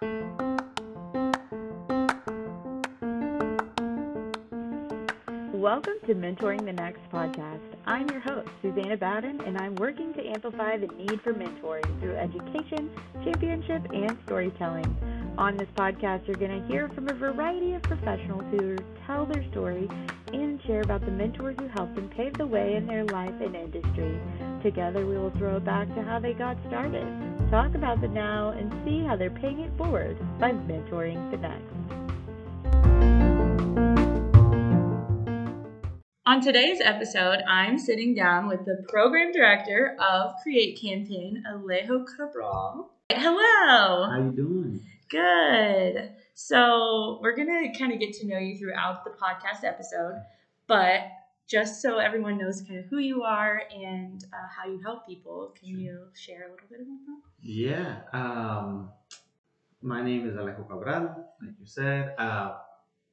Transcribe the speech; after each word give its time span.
Welcome 0.00 0.16
to 6.06 6.14
Mentoring 6.14 6.64
the 6.64 6.72
Next 6.72 7.02
podcast. 7.12 7.60
I'm 7.84 8.08
your 8.08 8.20
host, 8.20 8.48
Susanna 8.62 8.96
Bowden, 8.96 9.42
and 9.42 9.58
I'm 9.58 9.74
working 9.74 10.14
to 10.14 10.26
amplify 10.26 10.78
the 10.78 10.86
need 10.86 11.20
for 11.20 11.34
mentoring 11.34 12.00
through 12.00 12.16
education, 12.16 12.90
championship, 13.22 13.86
and 13.92 14.16
storytelling. 14.24 15.19
On 15.40 15.56
this 15.56 15.68
podcast, 15.74 16.26
you're 16.26 16.36
going 16.36 16.60
to 16.60 16.68
hear 16.68 16.90
from 16.90 17.08
a 17.08 17.14
variety 17.14 17.72
of 17.72 17.80
professionals 17.80 18.44
who 18.50 18.76
tell 19.06 19.24
their 19.24 19.42
story 19.50 19.88
and 20.34 20.60
share 20.66 20.82
about 20.82 21.00
the 21.02 21.10
mentors 21.10 21.56
who 21.58 21.66
helped 21.68 21.94
them 21.94 22.10
pave 22.14 22.34
the 22.34 22.46
way 22.46 22.74
in 22.74 22.86
their 22.86 23.06
life 23.06 23.32
and 23.40 23.56
industry. 23.56 24.20
Together, 24.62 25.06
we 25.06 25.16
will 25.16 25.30
throw 25.38 25.56
it 25.56 25.64
back 25.64 25.88
to 25.94 26.02
how 26.02 26.20
they 26.20 26.34
got 26.34 26.58
started, 26.68 27.06
talk 27.50 27.74
about 27.74 28.02
the 28.02 28.08
now, 28.08 28.50
and 28.50 28.70
see 28.84 29.02
how 29.02 29.16
they're 29.16 29.30
paying 29.30 29.60
it 29.60 29.74
forward 29.78 30.18
by 30.38 30.52
mentoring 30.52 31.30
the 31.30 31.38
next. 31.38 31.64
On 36.26 36.42
today's 36.42 36.82
episode, 36.84 37.38
I'm 37.48 37.78
sitting 37.78 38.14
down 38.14 38.46
with 38.46 38.66
the 38.66 38.84
program 38.90 39.32
director 39.32 39.96
of 40.06 40.34
Create 40.42 40.78
Campaign, 40.78 41.42
Alejo 41.50 42.04
Cabral. 42.14 42.90
Hello. 43.10 44.10
How 44.10 44.18
you 44.18 44.32
doing? 44.32 44.84
Good. 45.10 46.12
So 46.34 47.18
we're 47.20 47.36
gonna 47.36 47.72
kind 47.78 47.92
of 47.92 47.98
get 47.98 48.14
to 48.14 48.26
know 48.26 48.38
you 48.38 48.56
throughout 48.56 49.04
the 49.04 49.10
podcast 49.10 49.64
episode, 49.64 50.22
but 50.66 51.00
just 51.50 51.82
so 51.82 51.98
everyone 51.98 52.38
knows 52.38 52.62
kind 52.62 52.78
of 52.78 52.86
who 52.86 52.98
you 52.98 53.24
are 53.24 53.62
and 53.74 54.24
uh, 54.32 54.46
how 54.56 54.70
you 54.70 54.80
help 54.80 55.04
people, 55.06 55.52
can 55.58 55.68
you 55.68 56.06
share 56.14 56.46
a 56.46 56.50
little 56.52 56.68
bit 56.70 56.80
about 56.80 56.98
that? 57.06 57.20
Yeah. 57.42 57.96
Um, 58.12 58.90
my 59.82 60.00
name 60.00 60.28
is 60.28 60.36
Alejo 60.36 60.68
Cabral, 60.68 61.26
like 61.42 61.54
you 61.58 61.66
said. 61.66 62.14
Uh, 62.16 62.58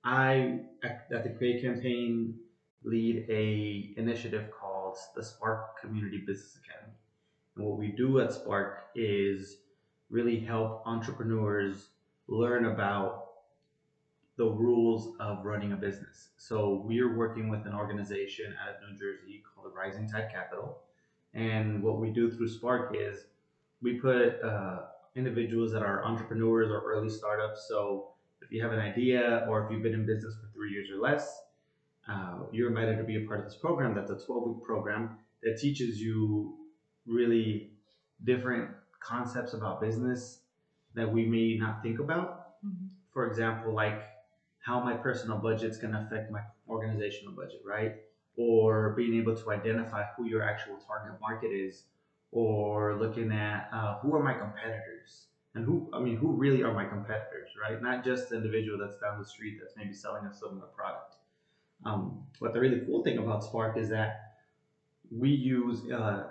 I 0.03 0.59
at, 0.83 1.07
at 1.11 1.23
the 1.23 1.31
Create 1.31 1.63
Campaign 1.63 2.35
lead 2.83 3.25
a 3.27 3.99
initiative 3.99 4.51
called 4.51 4.97
the 5.15 5.23
Spark 5.23 5.81
Community 5.81 6.19
Business 6.19 6.59
Academy. 6.63 6.93
And 7.55 7.65
what 7.65 7.79
we 7.79 7.87
do 7.87 8.19
at 8.19 8.31
Spark 8.31 8.89
is 8.95 9.57
really 10.09 10.39
help 10.39 10.83
entrepreneurs 10.85 11.89
learn 12.27 12.65
about 12.65 13.25
the 14.37 14.45
rules 14.45 15.15
of 15.19 15.43
running 15.43 15.73
a 15.73 15.75
business. 15.75 16.29
So 16.37 16.83
we 16.85 16.99
are 16.99 17.15
working 17.15 17.49
with 17.49 17.65
an 17.65 17.73
organization 17.73 18.53
out 18.61 18.75
of 18.75 18.89
New 18.89 18.97
Jersey 18.97 19.43
called 19.43 19.71
the 19.71 19.75
Rising 19.75 20.07
Tide 20.07 20.29
Capital. 20.31 20.79
And 21.33 21.81
what 21.81 21.99
we 21.99 22.11
do 22.11 22.31
through 22.31 22.49
Spark 22.49 22.95
is 22.97 23.25
we 23.81 23.99
put 23.99 24.41
uh, 24.41 24.81
individuals 25.15 25.71
that 25.71 25.81
are 25.81 26.05
entrepreneurs 26.05 26.69
or 26.69 26.83
early 26.91 27.09
startups. 27.09 27.67
So 27.67 28.09
if 28.41 28.51
you 28.51 28.61
have 28.61 28.71
an 28.71 28.79
idea 28.79 29.45
or 29.49 29.65
if 29.65 29.71
you've 29.71 29.83
been 29.83 29.95
in 29.95 30.05
business 30.05 30.35
for 30.35 30.47
three 30.53 30.71
years 30.71 30.89
or 30.91 31.01
less, 31.01 31.41
uh, 32.07 32.39
you're 32.51 32.69
invited 32.69 32.97
to 32.97 33.03
be 33.03 33.23
a 33.23 33.27
part 33.27 33.39
of 33.39 33.45
this 33.45 33.55
program. 33.55 33.95
That's 33.95 34.11
a 34.11 34.25
12 34.25 34.47
week 34.47 34.63
program 34.63 35.17
that 35.43 35.57
teaches 35.59 35.99
you 35.99 36.55
really 37.07 37.71
different 38.23 38.69
concepts 38.99 39.53
about 39.53 39.81
business 39.81 40.39
that 40.95 41.11
we 41.11 41.25
may 41.25 41.57
not 41.57 41.83
think 41.83 41.99
about. 41.99 42.57
Mm-hmm. 42.65 42.87
For 43.11 43.27
example, 43.27 43.73
like 43.73 44.01
how 44.59 44.83
my 44.83 44.93
personal 44.93 45.37
budget 45.37 45.71
is 45.71 45.77
going 45.77 45.93
to 45.93 46.01
affect 46.01 46.31
my 46.31 46.41
organizational 46.67 47.33
budget, 47.33 47.61
right? 47.65 47.95
Or 48.35 48.93
being 48.95 49.15
able 49.15 49.35
to 49.35 49.51
identify 49.51 50.03
who 50.15 50.25
your 50.25 50.43
actual 50.43 50.77
target 50.77 51.19
market 51.21 51.47
is, 51.47 51.83
or 52.31 52.99
looking 52.99 53.31
at 53.31 53.69
uh, 53.71 53.99
who 53.99 54.13
are 54.15 54.21
my 54.21 54.33
competitors 54.33 55.27
and 55.55 55.65
who, 55.65 55.89
I 55.93 55.99
mean, 55.99 56.17
who 56.17 56.33
really 56.33 56.61
are 56.63 56.73
my 56.73 56.85
competitors, 56.85 57.49
right? 57.59 57.81
Not 57.81 58.03
just 58.03 58.29
the 58.29 58.35
individual 58.35 58.77
that's 58.77 58.99
down 58.99 59.17
the 59.19 59.25
street 59.25 59.57
that's 59.59 59.75
maybe 59.75 59.93
selling 59.93 60.25
a 60.25 60.33
similar 60.33 60.67
product. 60.75 61.15
Um, 61.85 62.23
but 62.39 62.53
the 62.53 62.59
really 62.59 62.81
cool 62.85 63.03
thing 63.03 63.17
about 63.17 63.43
Spark 63.43 63.77
is 63.77 63.89
that 63.89 64.33
we 65.09 65.29
use 65.29 65.89
uh, 65.91 66.27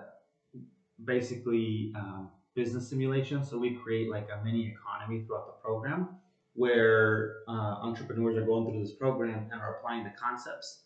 basically 1.05 1.93
um, 1.97 2.29
business 2.57 2.89
simulation. 2.89 3.45
So 3.45 3.59
we 3.59 3.75
create 3.75 4.11
like 4.11 4.29
a 4.33 4.43
mini 4.45 4.75
economy 4.75 5.23
throughout 5.25 5.47
the 5.47 5.63
program 5.63 6.09
where 6.55 7.43
uh, 7.47 7.77
entrepreneurs 7.83 8.37
are 8.37 8.47
going 8.47 8.65
through 8.65 8.81
this 8.81 8.95
program 8.95 9.49
and 9.53 9.61
are 9.61 9.77
applying 9.77 10.05
the 10.05 10.13
concepts 10.19 10.85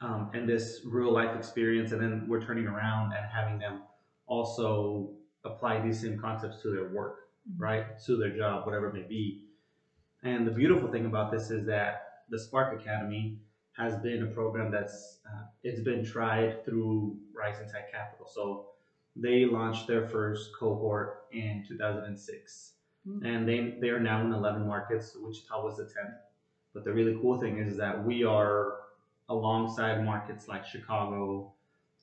um, 0.00 0.30
and 0.34 0.48
this 0.48 0.80
real 0.84 1.12
life 1.12 1.34
experience. 1.36 1.92
And 1.92 2.02
then 2.02 2.26
we're 2.28 2.42
turning 2.42 2.66
around 2.66 3.12
and 3.12 3.24
having 3.32 3.58
them 3.58 3.82
also 4.26 5.12
apply 5.44 5.80
these 5.80 6.00
same 6.00 6.18
concepts 6.18 6.60
to 6.62 6.70
their 6.70 6.88
work, 6.88 7.28
mm-hmm. 7.48 7.62
right? 7.62 7.98
To 8.06 8.16
their 8.16 8.36
job, 8.36 8.66
whatever 8.66 8.88
it 8.88 8.94
may 8.94 9.06
be. 9.08 9.44
And 10.24 10.46
the 10.46 10.50
beautiful 10.50 10.90
thing 10.90 11.06
about 11.06 11.30
this 11.30 11.50
is 11.50 11.64
that 11.66 12.24
the 12.28 12.38
Spark 12.38 12.78
Academy 12.78 13.38
has 13.76 13.96
been 14.02 14.24
a 14.24 14.26
program 14.26 14.70
that's 14.70 15.20
uh, 15.26 15.44
it's 15.62 15.80
been 15.80 16.04
tried 16.04 16.64
through 16.64 17.16
Rising 17.34 17.66
Tide 17.66 17.86
Capital. 17.90 18.26
So 18.28 18.69
they 19.16 19.44
launched 19.44 19.86
their 19.86 20.08
first 20.08 20.50
cohort 20.58 21.24
in 21.32 21.64
2006, 21.66 22.72
mm-hmm. 23.08 23.24
and 23.24 23.48
they 23.48 23.76
they 23.80 23.88
are 23.88 24.00
now 24.00 24.20
in 24.20 24.32
11 24.32 24.66
markets. 24.66 25.16
Wichita 25.20 25.62
was 25.62 25.76
the 25.76 25.84
10th. 25.84 26.18
But 26.72 26.84
the 26.84 26.92
really 26.92 27.18
cool 27.20 27.38
thing 27.38 27.58
is 27.58 27.76
that 27.78 28.04
we 28.04 28.22
are 28.24 28.74
alongside 29.28 30.04
markets 30.04 30.46
like 30.46 30.64
Chicago, 30.64 31.52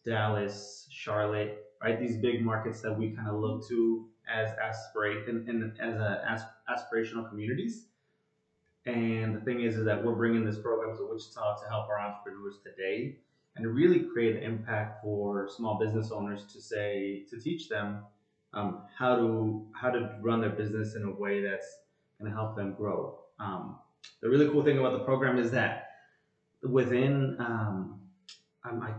Dallas, 0.06 0.88
Charlotte, 0.90 1.66
right? 1.82 2.00
These 2.00 2.18
big 2.18 2.44
markets 2.44 2.82
that 2.82 2.98
we 2.98 3.12
kind 3.12 3.30
of 3.30 3.36
look 3.36 3.68
to 3.70 4.08
as 4.30 4.50
aspirate 4.62 5.28
and, 5.28 5.48
and 5.48 5.80
as 5.80 5.96
a, 5.96 6.26
as 6.28 6.42
aspirational 6.70 7.30
communities. 7.30 7.86
And 8.86 9.36
the 9.36 9.42
thing 9.42 9.62
is, 9.62 9.78
is 9.78 9.86
that 9.86 10.04
we're 10.04 10.16
bringing 10.16 10.46
this 10.46 10.58
program 10.58 10.96
to 10.98 11.08
Wichita 11.10 11.62
to 11.62 11.70
help 11.70 11.90
our 11.90 12.00
entrepreneurs 12.00 12.60
today 12.64 13.18
and 13.58 13.68
really 13.68 14.00
create 14.00 14.36
an 14.36 14.44
impact 14.44 15.02
for 15.02 15.50
small 15.56 15.80
business 15.80 16.12
owners 16.12 16.46
to 16.54 16.62
say, 16.62 17.26
to 17.30 17.40
teach 17.40 17.70
them 17.70 18.04
um, 18.54 18.84
how 18.98 19.16
to 19.16 19.66
how 19.74 19.90
to 19.90 20.18
run 20.22 20.42
their 20.42 20.52
business 20.52 20.96
in 20.96 21.04
a 21.04 21.12
way 21.12 21.42
that's 21.42 21.68
going 22.20 22.32
to 22.32 22.36
help 22.36 22.56
them 22.56 22.74
grow. 22.74 23.20
Um, 23.40 23.78
the 24.22 24.30
really 24.30 24.50
cool 24.50 24.64
thing 24.64 24.78
about 24.78 24.94
the 24.94 25.06
program 25.06 25.38
is 25.38 25.52
that 25.52 25.90
within 26.64 27.36
um, 27.40 28.00
I, 28.64 28.94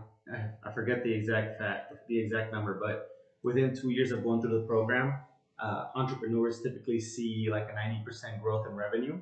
I 0.64 0.72
forget 0.72 1.02
the 1.02 1.12
exact 1.12 1.58
fact, 1.58 1.92
the 2.08 2.18
exact 2.18 2.52
number, 2.52 2.78
but 2.80 3.08
within 3.42 3.74
two 3.74 3.90
years 3.90 4.12
of 4.12 4.22
going 4.22 4.40
through 4.40 4.60
the 4.60 4.66
program, 4.66 5.14
uh, 5.62 5.86
entrepreneurs 5.94 6.60
typically 6.62 7.00
see 7.00 7.48
like 7.50 7.68
a 7.68 7.74
90% 7.74 8.40
growth 8.42 8.66
in 8.68 8.74
revenue 8.74 9.20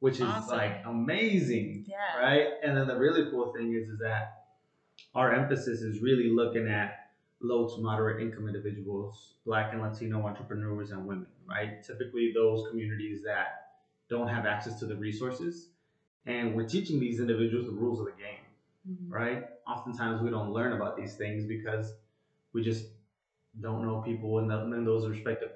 which 0.00 0.16
is 0.16 0.22
awesome. 0.22 0.56
like 0.56 0.82
amazing, 0.86 1.84
yeah. 1.88 2.20
right? 2.20 2.46
And 2.62 2.76
then 2.76 2.86
the 2.86 2.96
really 2.96 3.30
cool 3.30 3.52
thing 3.52 3.74
is, 3.74 3.88
is 3.88 3.98
that 4.00 4.37
our 5.14 5.34
emphasis 5.34 5.80
is 5.80 6.00
really 6.00 6.30
looking 6.30 6.68
at 6.68 7.10
low 7.40 7.68
to 7.68 7.80
moderate 7.80 8.20
income 8.20 8.48
individuals, 8.48 9.34
Black 9.46 9.72
and 9.72 9.80
Latino 9.82 10.26
entrepreneurs, 10.26 10.90
and 10.90 11.06
women, 11.06 11.26
right? 11.46 11.82
Typically, 11.82 12.32
those 12.34 12.68
communities 12.68 13.22
that 13.24 13.72
don't 14.08 14.28
have 14.28 14.46
access 14.46 14.78
to 14.80 14.86
the 14.86 14.96
resources, 14.96 15.68
and 16.26 16.54
we're 16.54 16.68
teaching 16.68 16.98
these 16.98 17.20
individuals 17.20 17.66
the 17.66 17.72
rules 17.72 18.00
of 18.00 18.06
the 18.06 18.12
game, 18.12 18.44
mm-hmm. 18.90 19.12
right? 19.12 19.44
Oftentimes, 19.66 20.20
we 20.22 20.30
don't 20.30 20.52
learn 20.52 20.72
about 20.72 20.96
these 20.96 21.14
things 21.14 21.44
because 21.44 21.92
we 22.52 22.62
just 22.62 22.86
don't 23.60 23.86
know 23.86 24.00
people 24.02 24.38
in, 24.38 24.48
the, 24.48 24.60
in 24.62 24.84
those 24.84 25.06
respective 25.06 25.50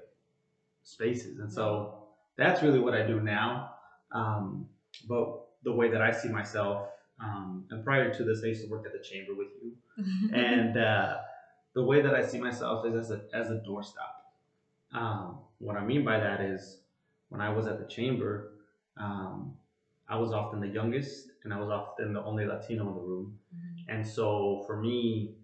spaces, 0.83 1.39
and 1.39 1.51
so 1.51 1.99
that's 2.37 2.61
really 2.63 2.79
what 2.79 2.93
I 2.93 3.05
do 3.05 3.19
now 3.19 3.73
um, 4.13 4.67
but 5.07 5.47
the 5.63 5.71
way 5.71 5.89
that 5.89 6.01
I 6.01 6.11
see 6.11 6.29
myself, 6.29 6.87
um, 7.23 7.65
and 7.69 7.83
prior 7.83 8.13
to 8.13 8.23
this, 8.23 8.41
I 8.43 8.47
used 8.47 8.63
to 8.63 8.69
work 8.69 8.85
at 8.85 8.91
the 8.91 8.99
chamber 8.99 9.33
with 9.33 9.47
you, 9.61 9.73
and 10.33 10.77
uh, 10.77 11.17
the 11.73 11.83
way 11.83 12.01
that 12.01 12.13
I 12.13 12.25
see 12.25 12.39
myself 12.39 12.85
is 12.85 12.95
as 12.95 13.11
a 13.11 13.21
as 13.33 13.49
a 13.49 13.61
doorstop. 13.67 14.13
Um, 14.93 15.39
what 15.59 15.77
I 15.77 15.85
mean 15.85 16.03
by 16.03 16.19
that 16.19 16.41
is, 16.41 16.79
when 17.29 17.41
I 17.41 17.49
was 17.49 17.65
at 17.65 17.79
the 17.79 17.87
chamber, 17.87 18.51
um, 18.97 19.53
I 20.09 20.17
was 20.17 20.33
often 20.33 20.59
the 20.59 20.67
youngest, 20.67 21.29
and 21.43 21.53
I 21.53 21.59
was 21.59 21.69
often 21.69 22.13
the 22.13 22.23
only 22.23 22.45
Latino 22.45 22.89
in 22.89 22.95
the 22.95 23.01
room, 23.01 23.39
mm-hmm. 23.55 23.95
and 23.95 24.05
so 24.05 24.63
for 24.67 24.77
me, 24.77 25.35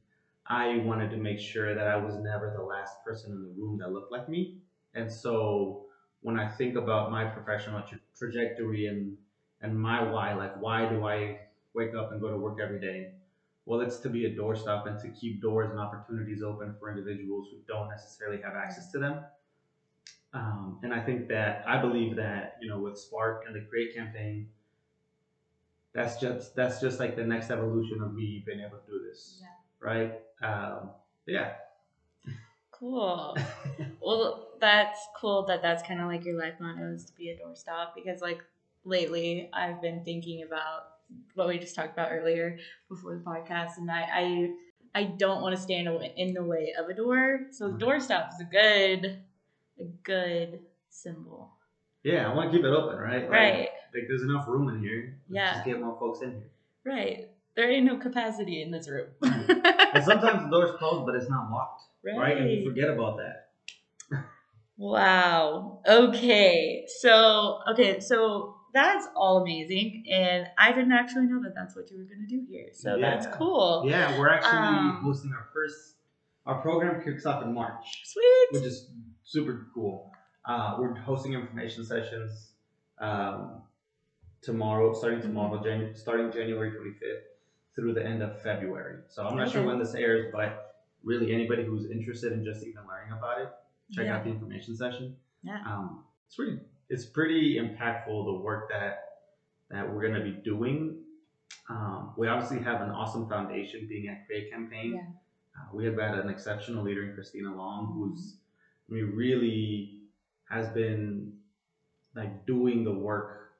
I 0.47 0.77
wanted 0.77 1.11
to 1.11 1.17
make 1.17 1.39
sure 1.39 1.73
that 1.73 1.87
I 1.87 1.95
was 1.95 2.15
never 2.17 2.53
the 2.57 2.63
last 2.63 3.03
person 3.05 3.31
in 3.31 3.41
the 3.41 3.53
room 3.57 3.77
that 3.79 3.91
looked 3.91 4.11
like 4.11 4.27
me, 4.27 4.57
and 4.95 5.11
so 5.11 5.85
when 6.21 6.37
I 6.37 6.49
think 6.49 6.75
about 6.75 7.09
my 7.09 7.23
professional 7.23 7.81
tra- 7.87 7.99
trajectory 8.17 8.87
and 8.87 9.15
and 9.61 9.79
my 9.79 10.03
why, 10.03 10.33
like 10.33 10.59
why 10.61 10.87
do 10.89 11.05
I 11.05 11.39
wake 11.74 11.95
up 11.95 12.12
and 12.12 12.21
go 12.21 12.30
to 12.30 12.38
work 12.38 12.60
every 12.62 12.80
day? 12.80 13.12
Well, 13.66 13.81
it's 13.81 13.98
to 13.98 14.10
be 14.10 14.25
a 14.25 14.36
doorstop 14.36 14.88
and 14.88 15.00
to 15.00 15.10
keep 15.10 15.42
doors 15.42 15.69
and 15.69 15.80
opportunities 15.80 16.42
open 16.42 16.75
for 16.80 16.89
individuals 16.89 17.48
who 17.51 17.57
don't 17.68 17.89
necessarily 17.89 18.42
have 18.42 18.56
access 18.56 18.92
to 18.92 19.00
them. 19.00 19.19
Um, 20.33 20.80
and 20.83 20.94
I 20.94 21.00
think 21.00 21.27
that 21.30 21.63
I 21.68 21.81
believe 21.81 22.16
that 22.16 22.57
you 22.62 22.69
know 22.69 22.80
with 22.80 22.98
Spark 22.98 23.44
and 23.48 23.56
the 23.56 23.62
Create 23.62 23.95
campaign, 23.95 24.50
that's 25.94 26.19
just 26.19 26.56
that's 26.56 26.80
just 26.80 27.00
like 27.00 27.16
the 27.16 27.24
next 27.24 27.50
evolution 27.50 28.01
of 28.01 28.13
me 28.13 28.44
being 28.45 28.60
able 28.60 28.77
to 28.77 28.92
do 28.92 29.01
this, 29.10 29.42
yeah. 29.42 29.48
right? 29.88 30.19
Um, 30.42 30.92
yeah. 31.25 31.54
Cool. 32.71 33.38
well, 34.01 34.50
that's 34.60 35.00
cool 35.16 35.45
that 35.48 35.62
that's 35.62 35.86
kind 35.88 36.00
of 36.00 36.07
like 36.07 36.25
your 36.25 36.39
life 36.39 36.56
motto 36.60 36.94
is 36.94 37.06
to 37.06 37.13
be 37.13 37.30
a 37.30 37.38
doorstop 37.38 37.95
because 37.95 38.21
like 38.21 38.44
lately 38.83 39.50
I've 39.54 39.81
been 39.81 40.04
thinking 40.04 40.44
about 40.44 40.98
what 41.33 41.47
we 41.47 41.59
just 41.59 41.75
talked 41.75 41.94
about 41.94 42.09
earlier 42.11 42.57
before 42.89 43.15
the 43.15 43.23
podcast, 43.23 43.77
and 43.77 43.89
I 43.89 44.01
I, 44.94 45.01
I 45.01 45.03
don't 45.03 45.41
want 45.41 45.56
to 45.56 45.61
stand 45.61 45.88
in 46.17 46.33
the 46.33 46.44
way 46.44 46.73
of 46.77 46.89
a 46.89 46.94
door, 46.94 47.47
so 47.51 47.69
the 47.69 47.77
doorstop 47.77 48.29
is 48.33 48.41
a 48.41 48.45
good 48.45 49.19
a 49.79 49.83
good 50.03 50.59
symbol. 50.89 51.51
Yeah, 52.03 52.29
I 52.29 52.33
want 52.33 52.51
to 52.51 52.57
keep 52.57 52.65
it 52.65 52.71
open, 52.71 52.97
right? 52.97 53.23
Like, 53.23 53.31
Right. 53.31 53.69
Like 53.94 54.03
there's 54.07 54.21
enough 54.23 54.47
room 54.47 54.69
in 54.69 54.79
here. 54.81 55.17
Let's 55.29 55.35
Yeah. 55.35 55.53
Just 55.53 55.65
get 55.65 55.81
more 55.81 55.97
folks 56.00 56.21
in 56.21 56.31
here. 56.31 56.50
Right. 56.85 57.29
There 57.56 57.69
ain't 57.69 57.85
no 57.85 57.97
capacity 57.97 58.61
in 58.61 58.71
this 58.71 58.88
room. 58.89 59.07
And 59.21 60.03
sometimes 60.03 60.44
the 60.44 60.50
door's 60.50 60.71
closed, 60.77 61.06
but 61.06 61.15
it's 61.15 61.29
not 61.29 61.51
locked, 61.51 61.81
right? 62.03 62.38
And 62.38 62.50
you 62.51 62.69
forget 62.69 62.89
about 62.89 63.17
that. 63.17 63.50
Wow. 64.77 65.81
Okay. 65.85 66.85
So, 67.01 67.59
okay, 67.71 68.00
so 68.00 68.56
that's 68.74 69.07
all 69.16 69.42
amazing. 69.42 70.06
And 70.12 70.48
I 70.57 70.71
didn't 70.71 70.92
actually 70.92 71.25
know 71.25 71.42
that 71.44 71.54
that's 71.56 71.75
what 71.75 71.89
you 71.92 71.98
were 71.98 72.04
going 72.04 72.21
to 72.21 72.27
do 72.27 72.45
here. 72.50 72.68
So 72.74 72.98
that's 73.00 73.27
cool. 73.38 73.83
Yeah, 73.86 74.18
we're 74.19 74.30
actually 74.30 74.57
Um, 74.57 75.01
hosting 75.04 75.31
our 75.33 75.48
first. 75.54 75.95
Our 76.45 76.62
program 76.62 77.04
kicks 77.04 77.25
off 77.25 77.44
in 77.44 77.54
March. 77.54 78.01
Sweet. 78.06 78.48
which 78.51 78.63
is 78.63 78.89
super 79.24 79.68
cool. 79.74 80.12
Uh, 80.45 80.77
we're 80.80 80.95
hosting 80.95 81.33
information 81.33 81.86
sessions 81.86 82.54
um, 83.00 83.62
tomorrow, 84.42 84.94
starting 84.94 85.21
tomorrow, 85.21 85.62
Jan- 85.63 85.95
starting 85.95 86.31
January 86.31 86.71
25th 86.71 87.21
through 87.75 87.94
the 87.94 88.04
end 88.06 88.24
of 88.24 88.42
February. 88.42 89.01
So 89.10 89.25
I'm 89.27 89.38
not 89.38 89.51
sure 89.51 89.63
when 89.63 89.77
this 89.80 89.94
airs, 89.94 90.31
but 90.33 90.75
really 91.04 91.33
anybody 91.33 91.63
who's 91.63 91.89
interested 91.89 92.31
in 92.33 92.44
just 92.44 92.62
even 92.66 92.81
learning 92.88 93.13
about 93.18 93.42
it, 93.42 93.50
check 93.92 94.06
Yeah. 94.06 94.18
out 94.18 94.24
the 94.24 94.30
information 94.31 94.75
session. 94.75 95.16
Yeah. 95.44 95.62
Um, 95.66 96.04
it's 96.27 96.36
pretty, 96.36 96.60
it's 96.89 97.06
pretty 97.06 97.59
impactful 97.59 98.25
the 98.25 98.41
work 98.44 98.69
that 98.69 99.06
that 99.69 99.91
we're 99.94 100.07
gonna 100.07 100.24
be 100.24 100.31
doing. 100.44 101.03
Um, 101.69 102.13
we 102.18 102.27
obviously 102.27 102.59
have 102.59 102.81
an 102.81 102.89
awesome 102.89 103.30
foundation 103.30 103.88
being 103.88 104.07
at 104.07 104.25
Create 104.25 104.51
Campaign. 104.51 104.95
Yeah. 104.95 105.01
Uh, 105.56 105.68
we 105.74 105.86
have 105.86 105.97
had 105.97 106.15
an 106.15 106.30
exceptional 106.30 106.83
leader 106.83 107.07
in 107.07 107.13
Christina 107.13 107.56
Long, 107.56 107.94
who's 107.94 108.38
I 108.89 108.94
mean, 108.94 109.12
really 109.15 110.00
has 110.50 110.68
been 110.69 111.33
like 112.15 112.45
doing 112.47 112.83
the 112.83 112.92
work 112.92 113.51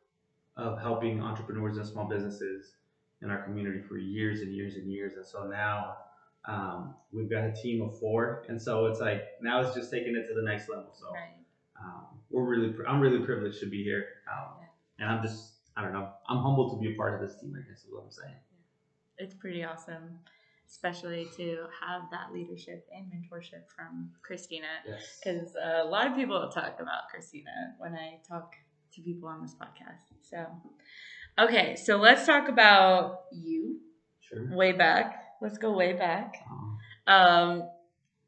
of 0.58 0.82
helping 0.82 1.22
entrepreneurs 1.22 1.78
and 1.78 1.86
small 1.86 2.10
businesses 2.10 2.74
in 3.22 3.30
our 3.30 3.44
community 3.44 3.82
for 3.88 3.98
years 3.98 4.42
and 4.42 4.54
years 4.54 4.76
and 4.76 4.92
years. 4.92 5.14
And 5.16 5.26
so 5.26 5.48
now 5.48 5.96
um, 6.46 6.96
we've 7.12 7.30
got 7.30 7.44
a 7.44 7.54
team 7.54 7.82
of 7.82 7.98
four, 8.00 8.46
and 8.50 8.62
so 8.62 8.88
it's 8.88 9.00
like 9.00 9.24
now 9.42 9.62
it's 9.62 9.76
just 9.76 9.92
taking 9.92 10.16
it 10.16 10.28
to 10.28 10.34
the 10.34 10.42
next 10.42 10.70
level. 10.70 10.94
So 10.98 11.12
Right. 11.14 11.30
Um, 11.84 12.06
we're 12.30 12.44
really, 12.44 12.74
I'm 12.88 13.00
really 13.00 13.20
privileged 13.26 13.60
to 13.62 13.70
be 13.70 13.84
here, 13.84 14.06
um, 14.32 14.54
and 15.00 15.10
I'm 15.10 15.22
just, 15.24 15.54
I 15.76 15.82
don't 15.82 15.94
know, 15.94 16.10
I'm 16.28 16.38
humbled 16.38 16.76
to 16.76 16.80
be 16.80 16.94
a 16.94 16.98
part 16.98 17.16
of 17.22 17.28
this 17.28 17.40
team. 17.40 17.54
I 17.58 17.68
guess 17.70 17.80
is 17.84 17.88
what 17.92 18.04
I'm 18.04 18.12
saying. 18.12 18.36
It's 19.18 19.34
pretty 19.36 19.64
awesome, 19.64 20.20
especially 20.68 21.28
to 21.38 21.66
have 21.82 22.04
that 22.12 22.32
leadership 22.34 22.88
and 22.96 23.06
mentorship 23.08 23.64
from 23.76 24.12
Christina. 24.22 24.68
Yes. 24.88 25.20
Because 25.24 25.56
a 25.62 25.84
lot 25.86 26.08
of 26.08 26.16
people 26.16 26.50
talk 26.54 26.78
about 26.80 27.10
Christina 27.12 27.52
when 27.80 27.96
I 27.96 28.20
talk 28.28 28.54
to 28.94 29.02
people 29.02 29.28
on 29.30 29.42
this 29.42 29.56
podcast. 29.56 30.08
So, 30.22 30.46
okay, 31.38 31.76
so 31.76 31.98
let's 31.98 32.26
talk 32.26 32.48
about 32.50 33.22
you 33.32 33.80
Sure. 34.22 34.56
way 34.56 34.72
back. 34.72 35.24
Let's 35.42 35.58
go 35.58 35.72
way 35.76 35.94
back. 35.94 36.36
Um, 36.50 36.78
Um, 37.08 37.70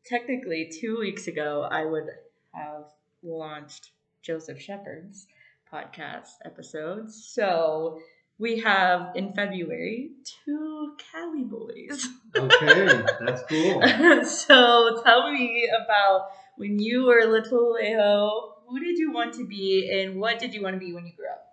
technically, 0.05 0.71
two 0.81 0.97
weeks 0.99 1.27
ago, 1.27 1.67
I 1.69 1.85
would 1.85 2.07
have 2.53 2.85
launched 3.23 3.91
Joseph 4.21 4.59
Shepard's 4.61 5.27
podcast 5.71 6.29
episodes. 6.45 7.29
So 7.33 7.99
we 8.37 8.59
have 8.59 9.15
in 9.15 9.33
February 9.33 10.11
two 10.45 10.95
Cali 11.11 11.43
boys. 11.43 12.07
okay, 12.35 13.03
that's 13.25 13.43
cool. 13.49 13.81
so 14.25 15.01
tell 15.03 15.31
me 15.31 15.69
about 15.85 16.27
when 16.57 16.79
you 16.79 17.05
were 17.05 17.23
little 17.25 17.73
Leo. 17.73 18.55
Who 18.67 18.79
did 18.79 18.97
you 18.97 19.11
want 19.11 19.33
to 19.33 19.45
be, 19.45 19.89
and 19.91 20.19
what 20.19 20.39
did 20.39 20.53
you 20.53 20.63
want 20.63 20.75
to 20.75 20.79
be 20.79 20.93
when 20.93 21.05
you 21.05 21.11
grew 21.13 21.27
up? 21.29 21.43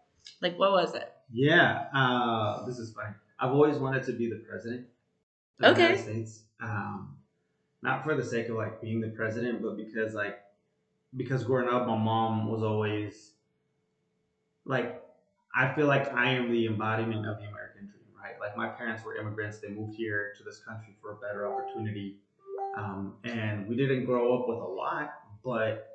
Like, 0.41 0.57
what 0.57 0.71
was 0.71 0.95
it? 0.95 1.13
Yeah, 1.33 1.87
uh, 1.93 2.65
this 2.65 2.79
is 2.79 2.93
fine. 2.93 3.15
I've 3.41 3.51
always 3.51 3.77
wanted 3.77 4.05
to 4.05 4.13
be 4.13 4.31
the 4.31 4.37
president 4.49 4.87
of 5.61 5.75
the 5.77 5.83
Okay. 5.83 5.83
United 5.97 6.03
States. 6.05 6.43
Um, 6.63 7.17
not 7.83 8.05
for 8.05 8.15
the 8.15 8.25
sake 8.25 8.49
of 8.49 8.57
like 8.57 8.81
being 8.81 9.01
the 9.01 9.09
president, 9.09 9.63
but 9.63 9.77
because 9.77 10.15
like 10.15 10.39
because 11.17 11.45
growing 11.45 11.69
up, 11.69 11.87
my 11.87 11.97
mom 11.97 12.49
was 12.49 12.63
always 12.63 13.33
like 14.65 15.03
I 15.55 15.75
feel 15.75 15.87
like 15.87 16.13
I 16.13 16.31
am 16.31 16.51
the 16.51 16.67
embodiment 16.67 17.27
of 17.27 17.39
the 17.39 17.47
American 17.49 17.87
dream, 17.87 18.05
right? 18.23 18.39
Like 18.41 18.57
my 18.57 18.69
parents 18.69 19.05
were 19.05 19.17
immigrants; 19.17 19.59
they 19.59 19.69
moved 19.69 19.97
here 19.97 20.35
to 20.37 20.45
this 20.45 20.61
country 20.61 20.95
for 21.01 21.13
a 21.13 21.17
better 21.17 21.47
opportunity, 21.47 22.19
um, 22.77 23.15
and 23.25 23.69
we 23.69 23.77
didn't 23.77 24.05
grow 24.05 24.39
up 24.39 24.49
with 24.49 24.59
a 24.59 24.65
lot, 24.65 25.15
but 25.43 25.89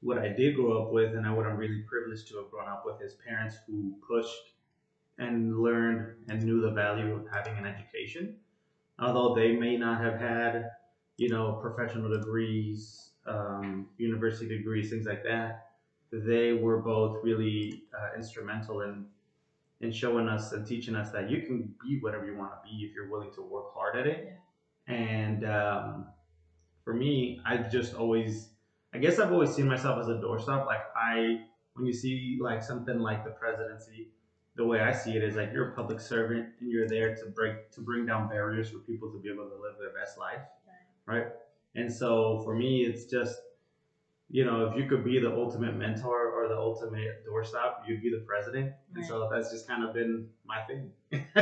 what 0.00 0.18
I 0.18 0.28
did 0.28 0.56
grow 0.56 0.82
up 0.82 0.92
with, 0.92 1.14
and 1.14 1.36
what 1.36 1.46
I'm 1.46 1.56
really 1.56 1.82
privileged 1.88 2.28
to 2.28 2.36
have 2.36 2.50
grown 2.50 2.68
up 2.68 2.84
with, 2.84 3.00
is 3.00 3.14
parents 3.26 3.56
who 3.66 3.94
pushed 4.06 4.52
and 5.18 5.58
learned 5.58 6.14
and 6.28 6.42
knew 6.42 6.60
the 6.60 6.70
value 6.70 7.14
of 7.14 7.26
having 7.32 7.56
an 7.56 7.64
education. 7.66 8.36
Although 8.98 9.34
they 9.34 9.52
may 9.52 9.76
not 9.76 10.02
have 10.02 10.20
had, 10.20 10.70
you 11.16 11.28
know, 11.28 11.58
professional 11.62 12.10
degrees, 12.10 13.10
um, 13.26 13.88
university 13.98 14.48
degrees, 14.48 14.90
things 14.90 15.06
like 15.06 15.22
that, 15.24 15.66
they 16.12 16.52
were 16.52 16.78
both 16.78 17.22
really 17.22 17.84
uh, 17.98 18.14
instrumental 18.16 18.82
in 18.82 19.06
in 19.80 19.92
showing 19.92 20.28
us 20.28 20.52
and 20.52 20.66
teaching 20.66 20.94
us 20.94 21.10
that 21.10 21.28
you 21.28 21.42
can 21.42 21.74
be 21.82 21.98
whatever 22.00 22.24
you 22.24 22.34
want 22.34 22.50
to 22.50 22.58
be 22.64 22.84
if 22.84 22.94
you're 22.94 23.10
willing 23.10 23.30
to 23.34 23.42
work 23.42 23.66
hard 23.74 23.96
at 23.96 24.06
it. 24.06 24.32
And 24.86 25.44
um, 25.44 26.06
for 26.84 26.94
me, 26.94 27.40
I 27.44 27.58
just 27.58 27.94
always, 27.94 28.50
I 28.94 28.98
guess 28.98 29.18
I've 29.18 29.32
always 29.32 29.50
seen 29.50 29.66
myself 29.66 29.98
as 30.00 30.08
a 30.08 30.14
doorstop. 30.14 30.66
Like 30.66 30.82
I, 30.96 31.40
when 31.74 31.84
you 31.86 31.92
see 31.92 32.38
like 32.40 32.62
something 32.62 32.98
like 32.98 33.24
the 33.24 33.30
presidency, 33.30 34.08
the 34.54 34.64
way 34.64 34.80
I 34.80 34.92
see 34.92 35.16
it 35.16 35.22
is 35.22 35.36
like 35.36 35.52
you're 35.52 35.72
a 35.72 35.74
public 35.74 36.00
servant 36.00 36.48
and 36.60 36.70
you're 36.70 36.88
there 36.88 37.14
to 37.16 37.26
break 37.26 37.70
to 37.72 37.82
bring 37.82 38.06
down 38.06 38.28
barriers 38.28 38.70
for 38.70 38.78
people 38.78 39.10
to 39.12 39.18
be 39.18 39.28
able 39.28 39.48
to 39.48 39.56
live 39.56 39.74
their 39.78 39.92
best 39.92 40.16
life, 40.16 40.40
right? 41.06 41.26
And 41.76 41.92
so 41.92 42.40
for 42.44 42.54
me, 42.54 42.82
it's 42.82 43.04
just 43.04 43.36
you 44.28 44.44
know 44.44 44.66
if 44.66 44.76
you 44.76 44.88
could 44.88 45.04
be 45.04 45.20
the 45.20 45.32
ultimate 45.32 45.76
mentor 45.76 46.32
or 46.32 46.48
the 46.48 46.56
ultimate 46.56 47.24
doorstop, 47.26 47.86
you'd 47.86 48.02
be 48.02 48.10
the 48.10 48.24
president. 48.26 48.72
And 48.94 49.04
so 49.06 49.28
that's 49.32 49.52
just 49.52 49.68
kind 49.68 49.84
of 49.84 49.94
been 49.94 50.28
my 50.44 50.62
thing. 50.62 50.90
Cool. 51.12 51.20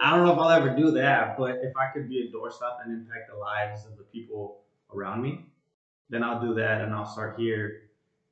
I 0.00 0.10
don't 0.10 0.24
know 0.24 0.32
if 0.32 0.38
I'll 0.38 0.50
ever 0.50 0.74
do 0.74 0.90
that, 0.92 1.38
but 1.38 1.58
if 1.62 1.76
I 1.76 1.92
could 1.92 2.08
be 2.08 2.28
a 2.28 2.36
doorstop 2.36 2.84
and 2.84 2.92
impact 2.92 3.30
the 3.30 3.36
lives 3.38 3.86
of 3.86 3.96
the 3.96 4.04
people 4.04 4.62
around 4.92 5.22
me, 5.22 5.46
then 6.08 6.22
I'll 6.24 6.40
do 6.40 6.54
that 6.54 6.80
and 6.80 6.92
I'll 6.94 7.06
start 7.06 7.38
here. 7.38 7.82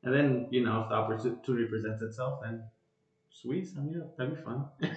And 0.03 0.15
then, 0.15 0.49
you 0.51 0.65
know, 0.65 0.83
if 0.83 0.89
the 0.89 0.95
opportunity 0.95 1.67
presents 1.67 2.03
itself, 2.03 2.41
then 2.43 2.63
sweet, 3.31 3.67
sign 3.69 3.93
me 3.93 4.01
up. 4.01 4.17
That'd 4.17 4.37
be 4.37 4.43
fun. 4.43 4.67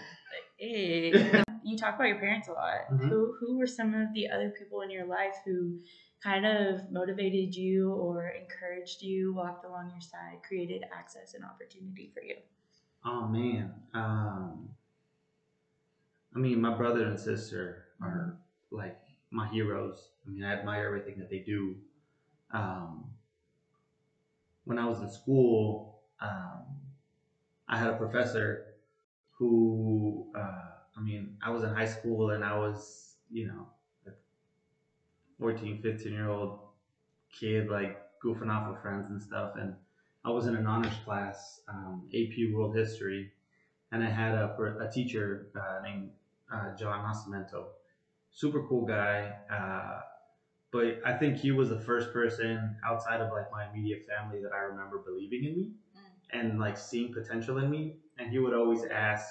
Hey, 0.57 1.43
you 1.63 1.77
talk 1.77 1.95
about 1.95 2.07
your 2.07 2.19
parents 2.19 2.47
a 2.47 2.53
lot. 2.53 2.81
Mhm. 2.91 3.09
Who 3.09 3.35
who 3.39 3.57
were 3.57 3.67
some 3.67 3.93
of 3.93 4.13
the 4.13 4.29
other 4.29 4.49
people 4.51 4.81
in 4.81 4.89
your 4.89 5.05
life 5.05 5.35
who 5.45 5.79
kind 6.21 6.45
of 6.45 6.91
motivated 6.91 7.55
you 7.55 7.91
or 7.91 8.29
encouraged 8.29 9.01
you, 9.01 9.33
walked 9.33 9.65
along 9.65 9.89
your 9.91 10.01
side, 10.01 10.41
created 10.47 10.83
access 10.91 11.33
and 11.33 11.43
opportunity 11.43 12.11
for 12.13 12.21
you? 12.21 12.35
Oh 13.03 13.27
man. 13.27 13.73
Um 13.93 14.75
I 16.35 16.39
mean 16.39 16.61
my 16.61 16.75
brother 16.75 17.05
and 17.07 17.19
sister 17.19 17.85
are 18.01 18.37
like 18.71 18.99
my 19.31 19.47
heroes. 19.47 20.11
I 20.25 20.29
mean 20.29 20.43
I 20.43 20.53
admire 20.53 20.85
everything 20.85 21.17
that 21.19 21.29
they 21.29 21.39
do. 21.39 21.77
Um 22.51 23.11
when 24.63 24.77
I 24.77 24.85
was 24.85 25.01
in 25.01 25.09
school, 25.09 26.01
um 26.19 26.65
I 27.67 27.77
had 27.77 27.89
a 27.89 27.97
professor 27.97 28.75
who 29.37 30.31
uh 30.35 30.70
I 30.95 31.01
mean 31.01 31.37
I 31.41 31.49
was 31.51 31.63
in 31.63 31.69
high 31.69 31.85
school 31.85 32.31
and 32.31 32.43
I 32.43 32.57
was, 32.57 33.17
you 33.29 33.47
know, 33.47 33.69
a 34.07 34.11
14, 35.37 35.81
15 35.81 36.13
year 36.13 36.27
old 36.29 36.59
kid 37.29 37.69
like 37.69 37.97
goofing 38.23 38.49
off 38.49 38.67
with 38.69 38.81
friends 38.81 39.09
and 39.09 39.21
stuff 39.21 39.53
and 39.57 39.75
I 40.23 40.29
was 40.29 40.45
in 40.47 40.55
an 40.55 40.67
honors 40.67 40.97
class, 41.03 41.61
um, 41.67 42.07
AP 42.13 42.45
World 42.51 42.75
History, 42.75 43.31
and 43.91 44.03
I 44.03 44.09
had 44.09 44.33
a, 44.35 44.55
a 44.79 44.89
teacher 44.91 45.49
uh, 45.55 45.81
named 45.83 46.11
uh, 46.51 46.75
John 46.75 47.01
Nascimento. 47.03 47.67
Super 48.31 48.61
cool 48.67 48.85
guy, 48.85 49.35
uh, 49.49 50.01
but 50.71 51.01
I 51.05 51.13
think 51.13 51.37
he 51.37 51.51
was 51.51 51.69
the 51.69 51.79
first 51.79 52.11
person 52.13 52.77
outside 52.83 53.21
of 53.21 53.31
like 53.31 53.51
my 53.51 53.69
immediate 53.69 54.05
family 54.07 54.41
that 54.41 54.51
I 54.53 54.59
remember 54.59 54.99
believing 54.99 55.43
in 55.43 55.55
me 55.55 55.71
and 56.31 56.59
like 56.59 56.77
seeing 56.77 57.13
potential 57.13 57.57
in 57.57 57.69
me. 57.69 57.97
And 58.17 58.29
he 58.31 58.39
would 58.39 58.53
always 58.53 58.83
ask, 58.85 59.25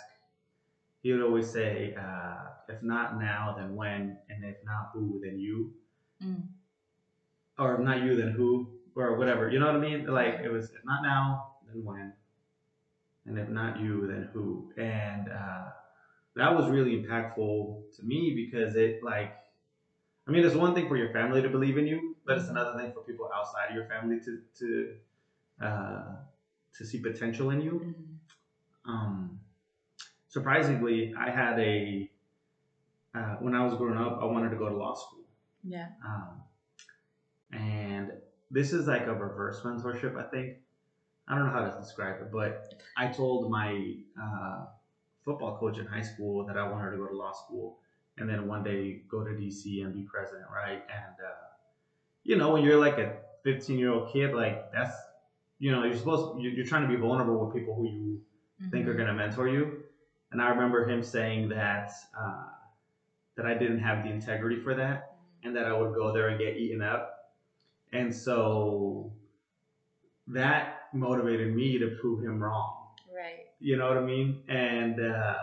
he 1.02 1.12
would 1.12 1.23
always 1.23 1.50
say, 1.50 1.95
uh, 1.95 2.47
"If 2.69 2.83
not 2.83 3.19
now, 3.21 3.54
then 3.59 3.75
when? 3.75 4.19
And 4.28 4.45
if 4.45 4.57
not 4.64 4.90
who, 4.95 5.21
then 5.23 5.38
you." 5.38 5.75
Mm. 6.23 6.49
or 7.59 7.75
if 7.75 7.80
not 7.80 8.02
you, 8.02 8.16
then 8.16 8.33
who, 8.33 8.69
or 8.97 9.16
whatever. 9.16 9.50
You 9.50 9.59
know 9.59 9.66
what 9.66 9.76
I 9.76 9.80
mean? 9.80 10.07
Like 10.07 10.40
it 10.45 10.50
was 10.50 10.71
if 10.71 10.85
not 10.85 11.02
now, 11.02 11.54
then 11.66 11.85
when, 11.85 12.12
and 13.26 13.38
if 13.38 13.49
not 13.49 13.80
you, 13.80 14.07
then 14.07 14.28
who. 14.33 14.73
And 14.76 15.28
uh, 15.28 15.69
that 16.37 16.54
was 16.54 16.71
really 16.71 17.02
impactful 17.02 17.83
to 17.97 18.02
me 18.04 18.35
because 18.35 18.76
it 18.76 19.02
like, 19.02 19.35
I 20.26 20.30
mean, 20.30 20.45
it's 20.45 20.54
one 20.54 20.75
thing 20.75 20.88
for 20.88 20.97
your 20.97 21.12
family 21.12 21.42
to 21.42 21.49
believe 21.49 21.78
in 21.78 21.87
you, 21.87 22.16
but 22.25 22.38
it's 22.38 22.49
another 22.49 22.78
thing 22.78 22.92
for 22.92 23.02
people 23.02 23.30
outside 23.35 23.71
of 23.71 23.75
your 23.75 23.87
family 23.87 24.21
to 24.21 24.38
to 24.59 24.95
uh, 25.64 26.16
to 26.75 26.85
see 26.85 27.00
potential 27.00 27.50
in 27.50 27.61
you. 27.61 27.95
Um, 28.87 29.39
surprisingly, 30.30 31.14
I 31.18 31.28
had 31.30 31.58
a 31.60 32.10
uh, 33.14 33.37
when 33.40 33.54
I 33.54 33.64
was 33.64 33.75
growing 33.75 33.99
up, 33.99 34.20
I 34.22 34.25
wanted 34.25 34.50
to 34.50 34.56
go 34.56 34.68
to 34.68 34.76
law 34.76 34.94
school. 34.94 35.25
Yeah. 35.64 35.88
Um, 36.04 36.42
and 37.52 38.12
this 38.50 38.72
is 38.72 38.87
like 38.87 39.06
a 39.06 39.12
reverse 39.14 39.60
mentorship, 39.62 40.16
I 40.16 40.30
think. 40.30 40.58
I 41.26 41.34
don't 41.34 41.46
know 41.46 41.52
how 41.52 41.68
to 41.68 41.76
describe 41.78 42.20
it, 42.22 42.30
but 42.32 42.82
I 42.96 43.08
told 43.08 43.50
my 43.50 43.94
uh, 44.20 44.66
football 45.25 45.58
coach 45.58 45.78
in 45.78 45.87
high 45.87 46.02
school 46.02 46.46
that 46.46 46.56
I 46.56 46.68
wanted 46.68 46.92
to 46.92 46.96
go 46.99 47.08
to 47.08 47.16
law 47.16 47.32
school 47.32 47.78
and 48.16 48.28
then 48.28 48.46
one 48.46 48.62
day 48.62 49.02
go 49.08 49.25
to 49.25 49.30
DC 49.30 49.84
and 49.84 49.92
be 49.92 50.02
president, 50.02 50.46
right? 50.54 50.82
And, 50.92 51.14
uh, 51.25 51.49
you 52.22 52.37
know, 52.37 52.52
when 52.52 52.62
you're 52.62 52.78
like 52.78 52.99
a 52.99 53.18
15 53.44 53.78
year 53.78 53.90
old 53.92 54.12
kid, 54.12 54.34
like 54.34 54.70
that's, 54.72 54.94
you 55.58 55.72
know, 55.72 55.84
you're 55.84 55.96
supposed, 55.96 56.40
you're, 56.40 56.52
you're 56.52 56.66
trying 56.66 56.82
to 56.82 56.88
be 56.88 56.96
vulnerable 56.96 57.44
with 57.44 57.54
people 57.54 57.75
who 57.75 57.88
you 57.88 58.20
think 58.70 58.87
are 58.87 58.92
Mhm. 58.92 58.96
going 58.96 59.08
to 59.08 59.14
mentor 59.14 59.49
you. 59.49 59.82
And 60.32 60.40
I 60.40 60.49
remember 60.49 60.88
him 60.88 61.02
saying 61.02 61.49
that, 61.49 61.90
uh, 62.18 62.46
that 63.37 63.46
I 63.46 63.54
didn't 63.54 63.80
have 63.80 64.04
the 64.04 64.10
integrity 64.10 64.60
for 64.60 64.75
that 64.75 65.16
and 65.42 65.56
that 65.56 65.66
I 65.66 65.72
would 65.72 65.94
go 65.94 66.12
there 66.12 66.28
and 66.28 66.38
get 66.38 66.56
eaten 66.56 66.82
up. 66.82 67.32
And 67.92 68.14
so 68.14 69.12
that 70.28 70.88
motivated 70.92 71.54
me 71.54 71.78
to 71.78 71.96
prove 72.00 72.22
him 72.22 72.42
wrong. 72.42 72.76
Right. 73.14 73.46
You 73.58 73.76
know 73.76 73.88
what 73.88 73.99
I 73.99 74.02
mean? 74.02 74.42
And 74.49 75.00
uh, 75.00 75.34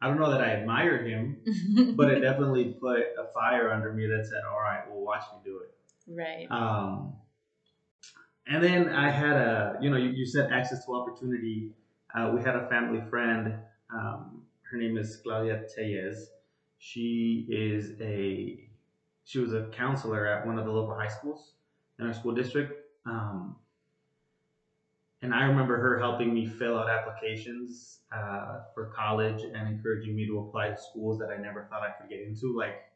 I 0.00 0.08
don't 0.08 0.18
know 0.18 0.30
that 0.30 0.40
I 0.40 0.52
admire 0.52 1.04
him, 1.06 1.36
but 1.96 2.10
it 2.10 2.20
definitely 2.20 2.76
put 2.80 3.00
a 3.00 3.32
fire 3.32 3.70
under 3.72 3.92
me 3.92 4.06
that 4.06 4.26
said, 4.26 4.40
all 4.50 4.60
right, 4.60 4.82
well, 4.88 5.00
watch 5.00 5.22
me 5.32 5.38
do 5.44 5.60
it. 5.60 5.74
right. 6.08 6.46
Um, 6.50 7.14
and 8.46 8.64
then 8.64 8.88
I 8.88 9.10
had 9.10 9.36
a, 9.36 9.78
you 9.80 9.90
know, 9.90 9.96
you, 9.96 10.10
you 10.10 10.26
said 10.26 10.50
access 10.50 10.84
to 10.86 10.94
opportunity. 10.94 11.70
Uh, 12.12 12.32
we 12.34 12.42
had 12.42 12.56
a 12.56 12.68
family 12.68 13.00
friend. 13.08 13.54
Um, 13.92 14.42
her 14.70 14.76
name 14.76 14.96
is 14.96 15.18
Claudia 15.22 15.64
Tellez. 15.74 16.30
She 16.78 17.46
is 17.48 18.00
a, 18.00 18.68
she 19.24 19.38
was 19.38 19.52
a 19.52 19.64
counselor 19.72 20.26
at 20.26 20.46
one 20.46 20.58
of 20.58 20.64
the 20.64 20.70
local 20.72 20.94
high 20.94 21.08
schools 21.08 21.52
in 21.98 22.06
our 22.06 22.14
school 22.14 22.32
district. 22.32 22.72
Um, 23.06 23.56
and 25.22 25.34
I 25.34 25.44
remember 25.44 25.76
her 25.76 25.98
helping 25.98 26.32
me 26.32 26.46
fill 26.46 26.78
out 26.78 26.88
applications 26.88 27.98
uh, 28.14 28.60
for 28.74 28.86
college 28.86 29.42
and 29.42 29.68
encouraging 29.68 30.16
me 30.16 30.26
to 30.26 30.38
apply 30.38 30.70
to 30.70 30.78
schools 30.78 31.18
that 31.18 31.28
I 31.28 31.36
never 31.36 31.66
thought 31.68 31.82
I 31.82 31.90
could 31.90 32.08
get 32.08 32.20
into, 32.20 32.56
like 32.56 32.90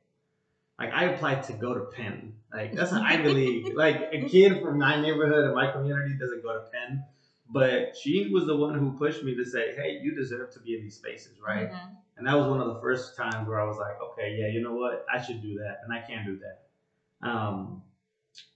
like 0.79 0.93
I 0.93 1.05
applied 1.05 1.45
to 1.45 1.53
go 1.53 1.75
to 1.75 1.85
Penn. 1.97 2.35
Like 2.53 2.73
that's 2.73 2.93
an 2.93 3.03
Ivy 3.03 3.33
League. 3.33 3.77
Like 3.77 4.09
a 4.13 4.29
kid 4.29 4.61
from 4.63 4.79
my 4.79 5.01
neighborhood 5.01 5.45
and 5.45 5.55
my 5.55 5.71
community 5.71 6.17
doesn't 6.19 6.43
go 6.43 6.55
to 6.55 6.65
Penn. 6.73 7.05
But 7.49 7.97
she 7.97 8.31
was 8.33 8.47
the 8.47 8.57
one 8.57 8.79
who 8.79 8.97
pushed 8.97 9.23
me 9.23 9.35
to 9.37 9.45
say, 9.45 9.75
"Hey, 9.75 10.01
you 10.03 10.15
deserve 10.15 10.51
to 10.53 10.61
be 10.61 10.77
in 10.77 10.83
these 10.83 10.97
spaces, 10.97 11.41
right?" 11.41 11.71
Mhm. 11.71 11.97
And 12.17 12.27
that 12.27 12.35
was 12.35 12.49
one 12.49 12.61
of 12.61 12.69
the 12.69 12.81
first 12.81 13.17
times 13.17 13.49
where 13.49 13.61
I 13.61 13.67
was 13.67 13.77
like, 13.77 14.01
"Okay, 14.01 14.37
yeah, 14.39 14.49
you 14.49 14.63
know 14.63 14.75
what? 14.75 15.05
I 15.13 15.21
should 15.21 15.43
do 15.43 15.59
that, 15.59 15.81
and 15.85 15.93
I 15.93 16.01
can 16.01 16.25
do 16.25 16.39
that." 16.39 17.29
Um, 17.29 17.83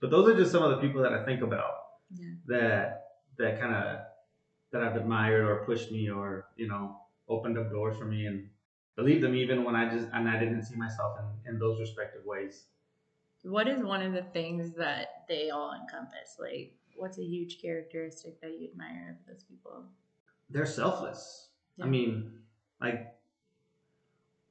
but 0.01 0.09
those 0.09 0.27
are 0.27 0.35
just 0.35 0.51
some 0.51 0.63
of 0.63 0.71
the 0.71 0.77
people 0.77 1.01
that 1.03 1.13
I 1.13 1.23
think 1.25 1.41
about 1.41 1.73
Yeah. 2.09 2.33
that 2.47 3.05
that 3.37 3.59
kind 3.59 3.75
of 3.75 3.99
that 4.71 4.83
I've 4.83 4.95
admired 4.95 5.45
or 5.45 5.65
pushed 5.65 5.91
me 5.91 6.09
or 6.09 6.47
you 6.55 6.67
know 6.67 6.99
opened 7.27 7.57
up 7.57 7.69
doors 7.69 7.97
for 7.97 8.05
me 8.05 8.25
and 8.25 8.49
believed 8.95 9.23
them 9.23 9.35
even 9.35 9.63
when 9.63 9.75
I 9.75 9.89
just 9.89 10.07
and 10.13 10.27
I 10.27 10.39
didn't 10.39 10.63
see 10.63 10.75
myself 10.75 11.19
in, 11.19 11.53
in 11.53 11.59
those 11.59 11.79
respective 11.79 12.25
ways. 12.25 12.65
What 13.43 13.67
is 13.67 13.81
one 13.83 14.01
of 14.01 14.13
the 14.13 14.23
things 14.23 14.73
that 14.75 15.25
they 15.29 15.49
all 15.49 15.73
encompass? 15.73 16.37
Like, 16.39 16.75
what's 16.99 17.17
a 17.17 17.23
huge 17.23 17.61
characteristic 17.61 18.39
that 18.41 18.51
you 18.59 18.69
admire 18.69 19.17
of 19.19 19.27
those 19.27 19.43
people? 19.43 19.85
They're 20.49 20.65
selfless. 20.65 21.49
Yeah. 21.77 21.85
I 21.85 21.87
mean, 21.87 22.31
like 22.81 23.13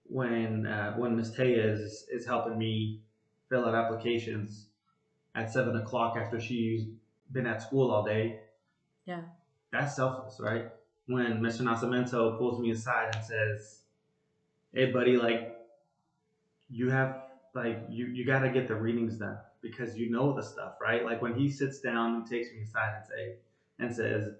when 0.04 0.66
uh, 0.66 0.94
when 0.94 1.16
Miss 1.16 1.30
Tellez, 1.30 2.06
is 2.10 2.26
helping 2.26 2.58
me 2.58 3.02
fill 3.48 3.66
out 3.66 3.74
applications 3.74 4.68
at 5.34 5.52
seven 5.52 5.76
o'clock 5.76 6.16
after 6.16 6.40
she's 6.40 6.86
been 7.32 7.46
at 7.46 7.62
school 7.62 7.90
all 7.90 8.04
day. 8.04 8.40
Yeah. 9.04 9.22
That's 9.70 9.96
selfless, 9.96 10.40
right? 10.40 10.70
When 11.06 11.40
Mr. 11.40 11.62
Nascimento 11.62 12.38
pulls 12.38 12.60
me 12.60 12.70
aside 12.70 13.14
and 13.14 13.24
says, 13.24 13.80
Hey 14.72 14.90
buddy, 14.92 15.16
like 15.16 15.56
you 16.70 16.90
have 16.90 17.22
like 17.54 17.86
you, 17.90 18.06
you 18.06 18.24
gotta 18.24 18.50
get 18.50 18.68
the 18.68 18.74
readings 18.74 19.16
done 19.16 19.38
because 19.62 19.96
you 19.96 20.10
know 20.10 20.34
the 20.34 20.42
stuff, 20.42 20.74
right? 20.80 21.04
Like 21.04 21.20
when 21.22 21.34
he 21.34 21.48
sits 21.48 21.80
down 21.80 22.14
and 22.14 22.26
takes 22.26 22.52
me 22.52 22.60
aside 22.62 22.94
and 22.96 23.04
say 23.06 23.34
and 23.78 23.92
says, 23.94 24.30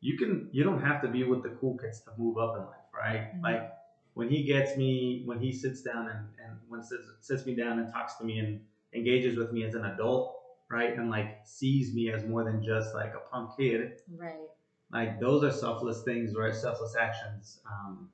You 0.00 0.16
can 0.16 0.48
you 0.52 0.64
don't 0.64 0.80
have 0.80 1.00
to 1.02 1.08
be 1.08 1.24
with 1.24 1.42
the 1.42 1.50
cool 1.50 1.76
kids 1.78 2.00
to 2.02 2.12
move 2.18 2.38
up 2.38 2.56
in 2.56 2.62
life, 2.64 2.88
right? 2.94 3.34
Mhm. 3.34 3.42
Like 3.42 3.70
when 4.14 4.28
he 4.28 4.44
gets 4.44 4.76
me 4.76 5.22
when 5.26 5.38
he 5.40 5.52
sits 5.52 5.82
down 5.82 6.08
and, 6.08 6.28
and 6.38 6.58
when 6.68 6.82
sits, 6.82 7.04
sits 7.20 7.46
me 7.46 7.54
down 7.54 7.78
and 7.78 7.90
talks 7.92 8.14
to 8.16 8.24
me 8.24 8.38
and 8.38 8.60
engages 8.92 9.36
with 9.36 9.52
me 9.52 9.64
as 9.64 9.74
an 9.74 9.84
adult, 9.84 10.32
right? 10.70 10.96
And 10.96 11.10
like 11.10 11.40
sees 11.44 11.92
me 11.94 12.10
as 12.10 12.24
more 12.24 12.44
than 12.44 12.62
just 12.62 12.94
like 12.94 13.14
a 13.14 13.20
punk 13.30 13.50
kid, 13.56 13.92
Right. 14.16 14.48
like 14.90 15.20
those 15.20 15.42
are 15.44 15.50
selfless 15.52 16.02
things, 16.02 16.34
right? 16.36 16.54
Selfless 16.54 16.94
actions. 16.96 17.60
Um, 17.66 18.10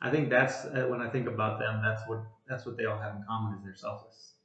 I 0.00 0.10
think 0.10 0.30
that's 0.30 0.64
uh, 0.64 0.86
when 0.88 1.00
I 1.02 1.08
think 1.10 1.26
about 1.28 1.58
them. 1.58 1.80
That's 1.82 2.02
what 2.08 2.20
that's 2.46 2.64
what 2.66 2.76
they 2.76 2.84
all 2.86 2.98
have 2.98 3.14
in 3.16 3.22
common 3.24 3.54
is 3.58 3.62
they're 3.62 3.74
selfless. 3.74 4.35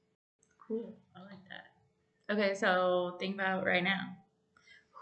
Cool. 0.72 0.96
I 1.14 1.20
like 1.20 1.44
that. 1.50 2.34
Okay, 2.34 2.54
so 2.56 3.18
think 3.20 3.36
about 3.36 3.66
right 3.66 3.84
now. 3.84 4.16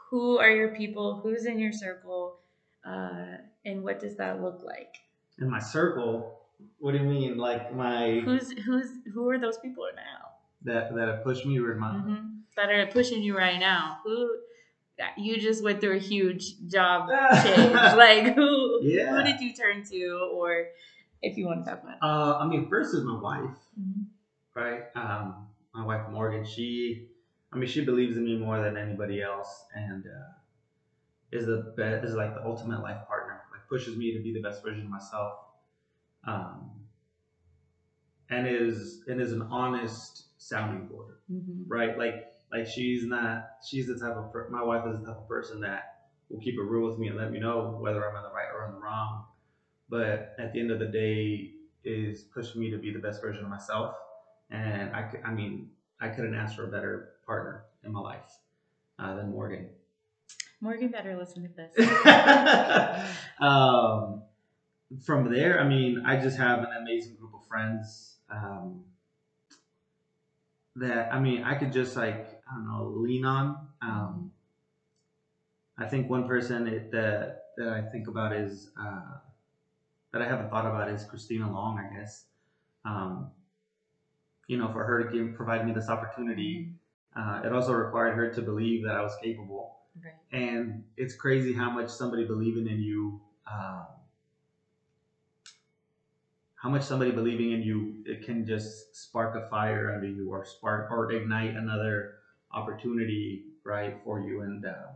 Who 0.09 0.39
are 0.39 0.49
your 0.49 0.69
people? 0.69 1.19
Who's 1.21 1.45
in 1.45 1.59
your 1.59 1.71
circle? 1.71 2.39
Uh, 2.83 3.37
and 3.65 3.83
what 3.83 3.99
does 3.99 4.17
that 4.17 4.41
look 4.41 4.63
like? 4.65 4.95
In 5.37 5.47
my 5.47 5.59
circle, 5.59 6.39
what 6.79 6.93
do 6.93 6.97
you 6.97 7.03
mean? 7.03 7.37
Like 7.37 7.71
my 7.75 8.19
Who's 8.25 8.51
who's 8.53 8.87
who 9.13 9.29
are 9.29 9.37
those 9.37 9.59
people 9.59 9.85
now? 9.95 10.29
that 10.63 10.95
that 10.95 11.07
have 11.07 11.23
pushed 11.23 11.45
me 11.45 11.59
or 11.59 11.75
my 11.75 11.89
hmm 11.99 12.15
That 12.55 12.71
are 12.71 12.87
pushing 12.87 13.21
you 13.21 13.37
right 13.37 13.59
now. 13.59 13.99
Who? 14.03 14.37
You 15.17 15.39
just 15.39 15.63
went 15.63 15.81
through 15.81 15.97
a 15.97 15.99
huge 15.99 16.55
job 16.67 17.09
change. 17.43 17.73
like 17.95 18.33
who? 18.33 18.79
Yeah. 18.81 19.17
Who 19.17 19.23
did 19.23 19.39
you 19.39 19.53
turn 19.53 19.83
to, 19.91 20.29
or 20.33 20.65
if 21.21 21.37
you 21.37 21.45
want 21.45 21.63
to 21.63 21.69
talk 21.69 21.83
about? 21.83 21.97
it. 21.97 22.01
Uh, 22.01 22.37
I 22.39 22.47
mean, 22.47 22.67
first 22.67 22.95
is 22.95 23.03
my 23.03 23.19
wife, 23.21 23.55
Mhm. 23.79 24.05
right? 24.55 24.81
Um, 24.95 25.45
my 25.73 25.83
wife 25.83 26.09
Morgan. 26.09 26.45
She, 26.45 27.07
I 27.53 27.57
mean, 27.57 27.67
she 27.69 27.85
believes 27.85 28.17
in 28.17 28.25
me 28.25 28.37
more 28.37 28.61
than 28.61 28.77
anybody 28.77 29.21
else, 29.21 29.65
and 29.75 30.05
uh, 30.05 30.33
is 31.31 31.45
the 31.45 31.73
best, 31.77 32.05
is 32.05 32.15
like 32.15 32.33
the 32.35 32.43
ultimate 32.45 32.81
life 32.81 33.07
partner. 33.07 33.41
Like 33.51 33.67
pushes 33.69 33.95
me 33.97 34.13
to 34.17 34.23
be 34.23 34.33
the 34.33 34.41
best 34.41 34.63
version 34.63 34.85
of 34.85 34.89
myself, 34.89 35.33
um, 36.25 36.71
and 38.29 38.47
is 38.47 39.03
and 39.07 39.21
is 39.21 39.31
an 39.31 39.41
honest 39.43 40.25
sounding 40.37 40.87
board, 40.87 41.15
Mhm. 41.31 41.65
right? 41.67 41.97
Like 41.97 42.33
like 42.51 42.67
she's 42.67 43.05
not 43.05 43.45
she's 43.67 43.87
the 43.87 43.97
type 43.99 44.15
of 44.15 44.31
per- 44.31 44.49
my 44.49 44.63
wife 44.63 44.85
is 44.87 44.99
the 44.99 45.05
type 45.05 45.17
of 45.17 45.27
person 45.27 45.61
that 45.61 46.07
will 46.29 46.39
keep 46.39 46.55
it 46.55 46.61
real 46.61 46.89
with 46.89 46.99
me 46.99 47.07
and 47.07 47.17
let 47.17 47.31
me 47.31 47.39
know 47.39 47.77
whether 47.79 48.07
I'm 48.07 48.15
in 48.15 48.23
the 48.23 48.29
right 48.29 48.49
or 48.53 48.65
in 48.67 48.73
the 48.73 48.79
wrong. 48.79 49.25
But 49.89 50.35
at 50.37 50.53
the 50.53 50.59
end 50.59 50.71
of 50.71 50.79
the 50.79 50.85
day, 50.87 51.53
is 51.83 52.23
pushing 52.23 52.61
me 52.61 52.69
to 52.71 52.77
be 52.77 52.91
the 52.91 52.99
best 52.99 53.21
version 53.21 53.43
of 53.43 53.49
myself. 53.49 53.95
And 54.49 54.95
I, 54.95 55.09
I 55.25 55.33
mean, 55.33 55.69
I 56.01 56.09
couldn't 56.09 56.35
ask 56.35 56.55
for 56.55 56.63
a 56.63 56.71
better 56.71 57.11
partner 57.25 57.65
in 57.83 57.91
my 57.91 57.99
life 57.99 58.31
uh, 58.97 59.15
than 59.15 59.31
Morgan. 59.31 59.69
Morgan 60.61 60.89
better 60.89 61.15
listen 61.15 61.43
to 61.43 61.49
this. 61.55 61.71
um, 63.39 64.23
from 65.05 65.31
there, 65.31 65.59
I 65.59 65.67
mean, 65.67 66.03
I 66.05 66.17
just 66.17 66.37
have 66.37 66.59
an 66.59 66.69
amazing 66.81 67.15
group 67.15 67.33
of 67.33 67.47
friends 67.47 68.17
um, 68.29 68.81
that 70.75 71.13
I 71.13 71.19
mean, 71.19 71.43
I 71.43 71.55
could 71.55 71.71
just 71.71 71.95
like 71.95 72.41
I 72.49 72.55
don't 72.55 72.65
know, 72.65 72.93
lean 72.97 73.25
on. 73.25 73.57
Um, 73.81 74.31
I 75.77 75.85
think 75.85 76.09
one 76.09 76.27
person 76.27 76.67
it, 76.67 76.91
that 76.91 77.43
that 77.57 77.69
I 77.69 77.81
think 77.81 78.07
about 78.07 78.33
is 78.33 78.71
uh, 78.79 79.17
that 80.11 80.21
I 80.21 80.27
haven't 80.27 80.49
thought 80.49 80.65
about 80.65 80.89
is 80.89 81.03
Christina 81.03 81.51
Long. 81.51 81.79
I 81.79 81.95
guess, 81.97 82.25
um, 82.83 83.27
you 84.49 84.57
know, 84.57 84.67
for 84.73 84.83
her 84.83 84.97
to 85.03 85.07
give 85.15 85.35
provide 85.35 85.65
me 85.65 85.71
this 85.71 85.89
opportunity, 85.89 86.73
uh, 87.15 87.41
it 87.45 87.53
also 87.53 87.73
required 87.73 88.15
her 88.15 88.27
to 88.37 88.41
believe 88.41 88.83
that 88.85 88.95
I 88.95 89.01
was 89.09 89.15
capable. 89.23 89.65
Right. 90.03 90.13
and 90.31 90.83
it's 90.97 91.15
crazy 91.23 91.51
how 91.61 91.69
much 91.71 91.89
somebody 91.89 92.23
believing 92.25 92.67
in 92.67 92.79
you 92.79 93.19
um, 93.51 93.85
how 96.55 96.69
much 96.69 96.83
somebody 96.83 97.11
believing 97.11 97.51
in 97.51 97.61
you 97.61 98.03
it 98.05 98.25
can 98.25 98.45
just 98.45 98.95
spark 98.95 99.35
a 99.35 99.47
fire 99.49 99.93
under 99.95 100.07
you 100.07 100.29
or 100.31 100.45
spark 100.45 100.91
or 100.91 101.11
ignite 101.11 101.55
another 101.55 102.13
opportunity 102.51 103.45
right 103.63 103.97
for 104.03 104.19
you. 104.21 104.41
And 104.41 104.65
uh, 104.65 104.87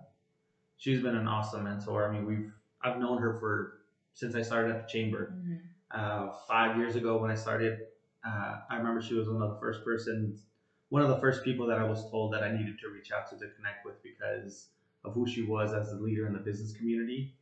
she's 0.78 1.02
been 1.02 1.16
an 1.16 1.28
awesome 1.28 1.64
mentor. 1.64 2.08
I 2.08 2.12
mean 2.14 2.26
we've 2.26 2.52
i've 2.82 3.00
known 3.00 3.22
her 3.22 3.38
for 3.40 3.80
since 4.14 4.36
i 4.36 4.42
started 4.42 4.76
at 4.76 4.80
the 4.88 4.90
chamber. 4.92 5.34
Mhm. 5.36 5.60
uh, 5.92 6.32
five 6.48 6.78
years 6.78 6.96
ago 6.96 7.12
when 7.22 7.32
i 7.32 7.36
started 7.36 7.80
uh, 8.26 8.58
i 8.70 8.78
remember 8.78 9.02
she 9.02 9.14
was 9.14 9.28
one 9.28 9.42
of 9.42 9.50
the 9.50 9.60
first 9.60 9.84
persons 9.84 10.44
one 10.90 11.02
of 11.02 11.10
the 11.10 11.18
first 11.20 11.44
people 11.44 11.68
that 11.68 11.80
i 11.80 11.84
was 11.84 12.10
told 12.10 12.34
that 12.34 12.44
i 12.44 12.52
needed 12.52 12.78
to 12.80 12.90
reach 12.90 13.12
out 13.12 13.30
to 13.30 13.36
to 13.38 13.48
connect 13.56 13.86
with 13.86 13.96
because 14.04 14.70
of 15.04 15.14
who 15.14 15.28
she 15.28 15.44
was 15.44 15.74
as 15.74 15.92
a 15.92 15.96
leader 15.96 16.28
in 16.28 16.34
the 16.34 16.40
business 16.40 16.74
community 16.74 17.34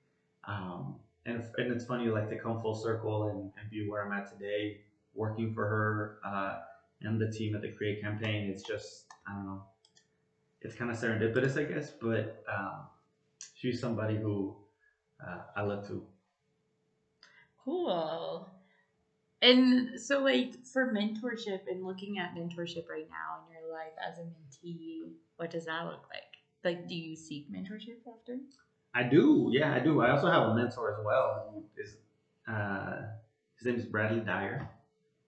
um, 0.48 0.96
and, 1.26 1.44
and 1.58 1.72
it's 1.72 1.86
funny 1.86 2.08
like 2.08 2.30
to 2.30 2.38
come 2.38 2.62
full 2.62 2.74
circle 2.76 3.30
and, 3.30 3.52
and 3.60 3.70
be 3.70 3.88
where 3.88 4.04
i'm 4.06 4.12
at 4.12 4.32
today 4.32 4.80
working 5.14 5.54
for 5.54 5.68
her 5.68 6.18
uh, 6.26 6.60
and 7.02 7.20
the 7.20 7.32
team 7.32 7.56
at 7.56 7.62
the 7.62 7.72
create 7.72 8.02
campaign 8.02 8.50
it's 8.50 8.64
just 8.64 9.06
i 9.28 9.34
don't 9.34 9.46
know 9.46 9.64
it's 10.62 10.76
kind 10.76 10.90
of 10.92 10.98
serendipitous 10.98 11.60
i 11.60 11.72
guess 11.72 11.92
but 12.02 12.44
um, 12.52 12.82
she's 13.54 13.80
somebody 13.80 14.18
who 14.18 14.56
uh, 15.26 15.42
i 15.56 15.64
look 15.64 15.86
to 15.88 16.04
Cool. 17.64 18.51
And 19.42 20.00
so, 20.00 20.20
like, 20.20 20.66
for 20.66 20.94
mentorship 20.94 21.62
and 21.68 21.84
looking 21.84 22.20
at 22.20 22.36
mentorship 22.36 22.88
right 22.88 23.08
now 23.10 23.42
in 23.42 23.54
your 23.54 23.72
life 23.74 23.94
as 24.08 24.20
a 24.20 24.22
mentee, 24.22 25.02
what 25.38 25.50
does 25.50 25.66
that 25.66 25.86
look 25.86 26.06
like? 26.10 26.24
Like, 26.64 26.88
do 26.88 26.96
you 26.96 27.16
seek 27.16 27.52
mentorship 27.52 28.06
often? 28.06 28.46
I 28.94 29.04
do, 29.04 29.50
yeah, 29.52 29.74
I 29.74 29.80
do. 29.80 30.02
I 30.02 30.12
also 30.12 30.30
have 30.30 30.50
a 30.50 30.56
mentor 30.56 30.92
as 30.92 31.04
well. 31.04 31.64
Uh, 32.48 33.04
his 33.58 33.66
name 33.66 33.76
is 33.78 33.86
Bradley 33.86 34.20
Dyer. 34.20 34.70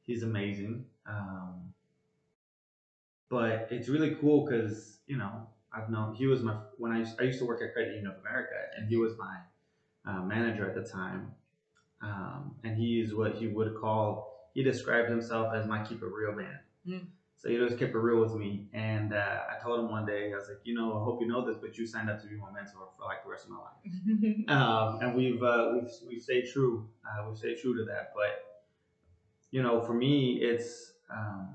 He's 0.03 0.23
amazing. 0.23 0.85
Um, 1.07 1.73
but 3.29 3.67
it's 3.71 3.89
really 3.89 4.15
cool 4.21 4.45
because 4.45 4.99
you 5.07 5.17
know 5.17 5.47
I've 5.73 5.89
known 5.89 6.13
he 6.13 6.27
was 6.27 6.41
my 6.41 6.55
when 6.77 6.91
I 6.91 6.99
used, 6.99 7.19
I 7.19 7.23
used 7.23 7.39
to 7.39 7.45
work 7.45 7.61
at 7.63 7.73
Credit 7.73 7.95
Union 7.95 8.07
of 8.11 8.19
America 8.19 8.53
and 8.77 8.87
he 8.87 8.97
was 8.97 9.13
my 9.17 9.37
uh, 10.05 10.21
manager 10.21 10.69
at 10.69 10.75
the 10.75 10.87
time. 10.87 11.31
Um, 12.01 12.55
and 12.63 12.77
he 12.77 12.99
is 12.99 13.13
what 13.13 13.35
he 13.35 13.47
would 13.47 13.75
call 13.79 14.33
he 14.53 14.63
described 14.63 15.09
himself 15.09 15.53
as 15.53 15.65
my 15.65 15.83
keep 15.83 16.01
it 16.01 16.05
real 16.05 16.33
man. 16.33 16.59
Mm. 16.87 17.07
So 17.37 17.49
he 17.49 17.57
just 17.57 17.77
kept 17.77 17.93
it 17.93 17.97
real 17.97 18.21
with 18.21 18.35
me. 18.35 18.67
And 18.71 19.13
uh, 19.13 19.39
I 19.49 19.61
told 19.61 19.79
him 19.79 19.91
one 19.91 20.05
day, 20.05 20.31
I 20.31 20.37
was 20.37 20.47
like, 20.47 20.59
you 20.63 20.73
know, 20.73 20.97
I 20.97 21.03
hope 21.03 21.19
you 21.21 21.27
know 21.27 21.45
this, 21.45 21.57
but 21.59 21.77
you 21.77 21.85
signed 21.85 22.09
up 22.09 22.21
to 22.21 22.27
be 22.27 22.35
my 22.35 22.51
mentor 22.51 22.87
for 22.97 23.03
like 23.03 23.23
the 23.23 23.29
rest 23.29 23.45
of 23.45 23.51
my 23.51 23.57
life 23.57 24.47
um, 24.49 24.99
and 25.01 25.15
we've 25.15 25.43
uh, 25.43 25.71
we've 25.73 25.89
we've 26.07 26.21
stayed 26.21 26.45
true. 26.53 26.87
Uh, 27.05 27.27
we've 27.27 27.37
stayed 27.37 27.57
true 27.59 27.75
to 27.77 27.83
that. 27.85 28.13
But 28.15 28.63
you 29.51 29.61
know, 29.61 29.81
for 29.81 29.93
me, 29.93 30.39
it's 30.41 30.93
um, 31.11 31.49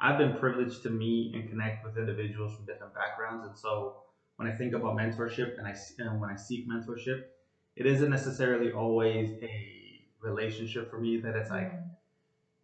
I've 0.00 0.18
been 0.18 0.34
privileged 0.34 0.82
to 0.82 0.90
meet 0.90 1.34
and 1.34 1.48
connect 1.48 1.84
with 1.84 1.96
individuals 1.96 2.56
from 2.56 2.66
different 2.66 2.94
backgrounds, 2.94 3.46
and 3.46 3.56
so 3.56 3.98
when 4.36 4.48
I 4.48 4.52
think 4.52 4.74
about 4.74 4.96
mentorship 4.96 5.58
and 5.58 5.66
I, 5.66 5.74
and 5.98 6.20
when 6.20 6.28
I 6.28 6.36
seek 6.36 6.68
mentorship, 6.68 7.22
it 7.76 7.86
isn't 7.86 8.10
necessarily 8.10 8.72
always 8.72 9.30
a 9.42 10.00
relationship 10.20 10.90
for 10.90 10.98
me 10.98 11.18
that 11.18 11.36
it's 11.36 11.50
like 11.50 11.72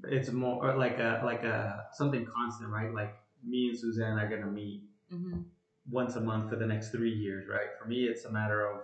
it's 0.05 0.31
more 0.31 0.65
or 0.65 0.77
like 0.77 0.99
a 0.99 1.23
like 1.25 1.45
a 1.45 1.85
something 1.93 2.27
constant, 2.27 2.71
right? 2.71 2.93
Like 2.93 3.15
me 3.45 3.69
and 3.69 3.79
Suzanne 3.79 4.19
are 4.19 4.29
gonna 4.29 4.51
meet 4.51 4.83
Mhm. 5.13 5.45
once 5.91 6.17
a 6.17 6.21
month 6.21 6.51
for 6.51 6.57
the 6.57 6.67
next 6.67 6.91
three 6.91 7.13
years, 7.13 7.47
right? 7.49 7.69
For 7.81 7.87
me, 7.87 8.07
it's 8.07 8.25
a 8.25 8.33
matter 8.33 8.67
of 8.67 8.81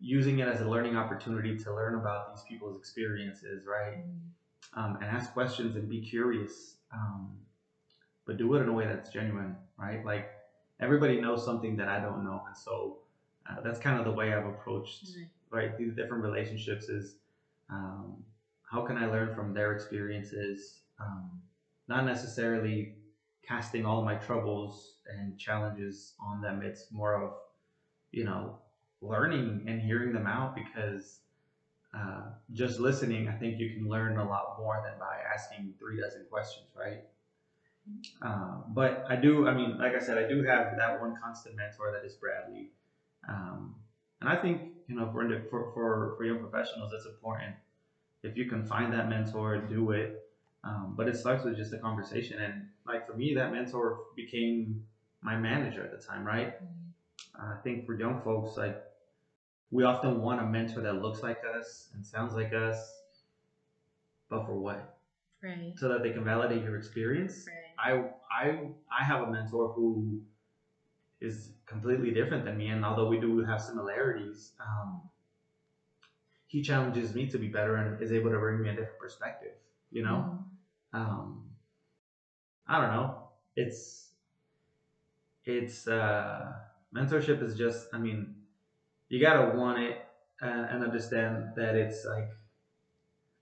using 0.00 0.38
it 0.40 0.48
as 0.48 0.60
a 0.60 0.68
learning 0.68 0.96
opportunity 0.96 1.56
to 1.56 1.74
learn 1.74 1.94
about 1.94 2.34
these 2.34 2.44
people's 2.48 2.76
experiences, 2.76 3.66
right? 3.66 4.04
Um, 4.74 4.96
and 4.96 5.04
ask 5.04 5.32
questions 5.32 5.76
and 5.76 5.88
be 5.88 6.00
curious, 6.02 6.78
um, 6.92 7.38
but 8.26 8.36
do 8.36 8.52
it 8.54 8.62
in 8.62 8.68
a 8.68 8.72
way 8.72 8.86
that's 8.86 9.10
genuine, 9.10 9.56
right? 9.78 10.04
Like 10.04 10.26
everybody 10.80 11.20
knows 11.20 11.44
something 11.44 11.76
that 11.76 11.88
I 11.88 12.00
don't 12.00 12.24
know, 12.24 12.42
and 12.46 12.56
so 12.56 12.98
uh, 13.48 13.60
that's 13.62 13.78
kind 13.78 13.98
of 13.98 14.04
the 14.04 14.12
way 14.12 14.32
I've 14.32 14.46
approached 14.46 15.10
Right. 15.16 15.70
right 15.70 15.78
these 15.78 15.94
different 15.94 16.22
relationships 16.22 16.88
is 16.88 17.16
um, 17.70 18.24
how 18.70 18.84
can 18.86 18.96
i 18.96 19.06
learn 19.06 19.34
from 19.34 19.54
their 19.54 19.72
experiences? 19.72 20.80
Um, 21.00 21.40
not 21.88 22.04
necessarily 22.04 22.94
casting 23.46 23.84
all 23.84 24.04
my 24.04 24.14
troubles 24.14 24.96
and 25.06 25.38
challenges 25.38 26.14
on 26.18 26.40
them. 26.40 26.62
It's 26.62 26.86
more 26.90 27.14
of 27.22 27.32
you 28.12 28.24
know 28.24 28.58
learning 29.02 29.64
and 29.66 29.80
hearing 29.82 30.12
them 30.12 30.26
out 30.26 30.54
because 30.54 31.20
uh, 31.94 32.22
just 32.52 32.80
listening 32.80 33.28
i 33.28 33.32
think 33.32 33.58
you 33.58 33.74
can 33.74 33.88
learn 33.88 34.16
a 34.16 34.24
lot 34.28 34.56
more 34.58 34.82
than 34.84 34.98
by 34.98 35.16
asking 35.34 35.72
three 35.78 36.00
dozen 36.00 36.24
questions 36.30 36.66
right? 36.76 37.02
Uh, 38.22 38.62
but 38.68 39.04
i 39.10 39.16
do 39.16 39.46
i 39.46 39.54
mean 39.54 39.76
like 39.78 39.94
i 39.94 39.98
said 39.98 40.16
i 40.16 40.26
do 40.26 40.42
have 40.44 40.76
that 40.78 40.98
one 41.00 41.14
constant 41.22 41.54
mentor 41.56 41.92
that 41.92 42.04
is 42.06 42.14
bradley 42.14 42.70
um, 43.28 43.74
and 44.20 44.28
I 44.28 44.36
think 44.36 44.72
you 44.88 44.96
know 44.96 45.10
for, 45.12 45.28
for 45.50 45.72
for 45.72 46.14
for 46.16 46.24
young 46.24 46.38
professionals, 46.38 46.92
it's 46.92 47.06
important 47.06 47.54
if 48.24 48.36
you 48.36 48.48
can 48.48 48.64
find 48.66 48.92
that 48.92 49.08
mentor, 49.08 49.58
do 49.58 49.90
it. 49.92 50.20
Um, 50.64 50.94
but 50.96 51.08
it 51.08 51.16
starts 51.16 51.44
with 51.44 51.56
just 51.56 51.74
a 51.74 51.78
conversation, 51.78 52.40
and 52.40 52.54
like 52.86 53.06
for 53.06 53.14
me, 53.14 53.34
that 53.34 53.52
mentor 53.52 53.98
became 54.16 54.82
my 55.22 55.36
manager 55.36 55.82
at 55.82 55.90
the 55.90 55.98
time, 55.98 56.24
right? 56.24 56.54
I 57.38 57.56
think 57.62 57.84
for 57.84 57.94
young 57.94 58.22
folks, 58.22 58.56
like 58.56 58.80
we 59.70 59.84
often 59.84 60.20
want 60.22 60.40
a 60.40 60.44
mentor 60.44 60.80
that 60.82 61.02
looks 61.02 61.22
like 61.22 61.40
us 61.58 61.90
and 61.94 62.04
sounds 62.04 62.32
like 62.34 62.54
us, 62.54 62.78
but 64.30 64.46
for 64.46 64.58
what? 64.58 64.96
Right. 65.42 65.74
So 65.76 65.88
that 65.88 66.02
they 66.02 66.12
can 66.12 66.24
validate 66.24 66.62
your 66.62 66.76
experience. 66.76 67.46
Right. 67.78 68.08
I 68.32 68.44
I 68.44 68.58
I 69.00 69.04
have 69.04 69.28
a 69.28 69.30
mentor 69.30 69.72
who 69.74 70.22
is 71.24 71.54
completely 71.66 72.12
different 72.12 72.44
than 72.44 72.56
me, 72.58 72.68
and 72.68 72.84
although 72.84 73.08
we 73.08 73.18
do 73.20 73.38
have 73.44 73.60
similarities, 73.60 74.52
um, 74.60 75.02
he 76.46 76.62
challenges 76.62 77.14
me 77.14 77.28
to 77.28 77.38
be 77.38 77.48
better 77.48 77.76
and 77.76 78.00
is 78.02 78.12
able 78.12 78.30
to 78.30 78.38
bring 78.38 78.62
me 78.62 78.68
a 78.68 78.72
different 78.72 78.98
perspective. 78.98 79.52
You 79.90 80.02
know, 80.02 80.46
um, 80.92 81.50
I 82.66 82.80
don't 82.80 82.90
know. 82.90 83.28
It's 83.56 84.14
it's 85.44 85.86
uh, 85.86 86.52
mentorship 86.94 87.42
is 87.42 87.56
just. 87.56 87.88
I 87.92 87.98
mean, 87.98 88.34
you 89.08 89.20
gotta 89.20 89.56
want 89.56 89.78
it 89.80 89.98
uh, 90.42 90.46
and 90.46 90.84
understand 90.84 91.52
that 91.56 91.76
it's 91.76 92.04
like 92.06 92.30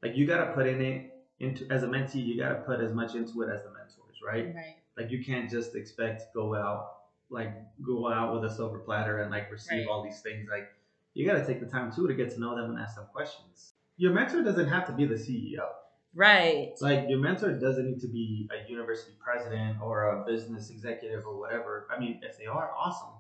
like 0.03 0.16
you 0.16 0.27
gotta 0.27 0.53
put 0.53 0.66
in 0.66 0.81
it 0.81 1.12
into 1.40 1.66
as 1.71 1.83
a 1.83 1.87
mentee. 1.87 2.25
You 2.25 2.38
gotta 2.38 2.57
put 2.66 2.81
as 2.81 2.92
much 2.92 3.14
into 3.14 3.42
it 3.42 3.49
as 3.49 3.62
the 3.62 3.71
mentors, 3.71 4.21
right? 4.25 4.55
Right. 4.55 4.77
like 4.97 5.11
you 5.11 5.25
can't 5.25 5.51
just 5.51 5.75
expect 5.75 6.21
to 6.23 6.27
go 6.35 6.55
out 6.55 6.87
like 7.33 7.53
go 7.85 8.09
out 8.11 8.35
with 8.35 8.51
a 8.51 8.55
silver 8.55 8.79
platter 8.79 9.18
and 9.23 9.31
like 9.31 9.51
receive 9.51 9.79
Right. 9.81 9.88
all 9.88 10.03
these 10.03 10.21
things 10.21 10.49
like 10.51 10.71
you 11.14 11.27
got 11.27 11.35
to 11.35 11.47
take 11.47 11.61
the 11.61 11.66
time 11.66 11.92
too 11.92 12.07
to 12.09 12.14
get 12.14 12.31
to 12.33 12.40
know 12.40 12.55
them 12.57 12.71
and 12.71 12.79
ask 12.79 12.97
them 12.97 13.07
questions. 13.12 13.75
Your 13.97 14.12
mentor 14.12 14.42
doesn't 14.42 14.68
have 14.68 14.87
to 14.87 14.92
be 14.92 15.05
the 15.05 15.14
ceo 15.14 15.66
Right. 16.14 16.73
like 16.81 17.05
your 17.09 17.18
mentor 17.21 17.53
doesn't 17.59 17.87
need 17.87 18.01
to 18.01 18.09
be 18.09 18.49
a 18.53 18.71
university 18.71 19.14
president 19.18 19.81
or 19.81 20.05
a 20.05 20.25
business 20.27 20.71
executive 20.71 21.25
or 21.27 21.38
whatever. 21.38 21.87
I 21.90 21.99
mean 21.99 22.18
if 22.23 22.37
they 22.38 22.47
are 22.47 22.71
awesome. 22.77 23.14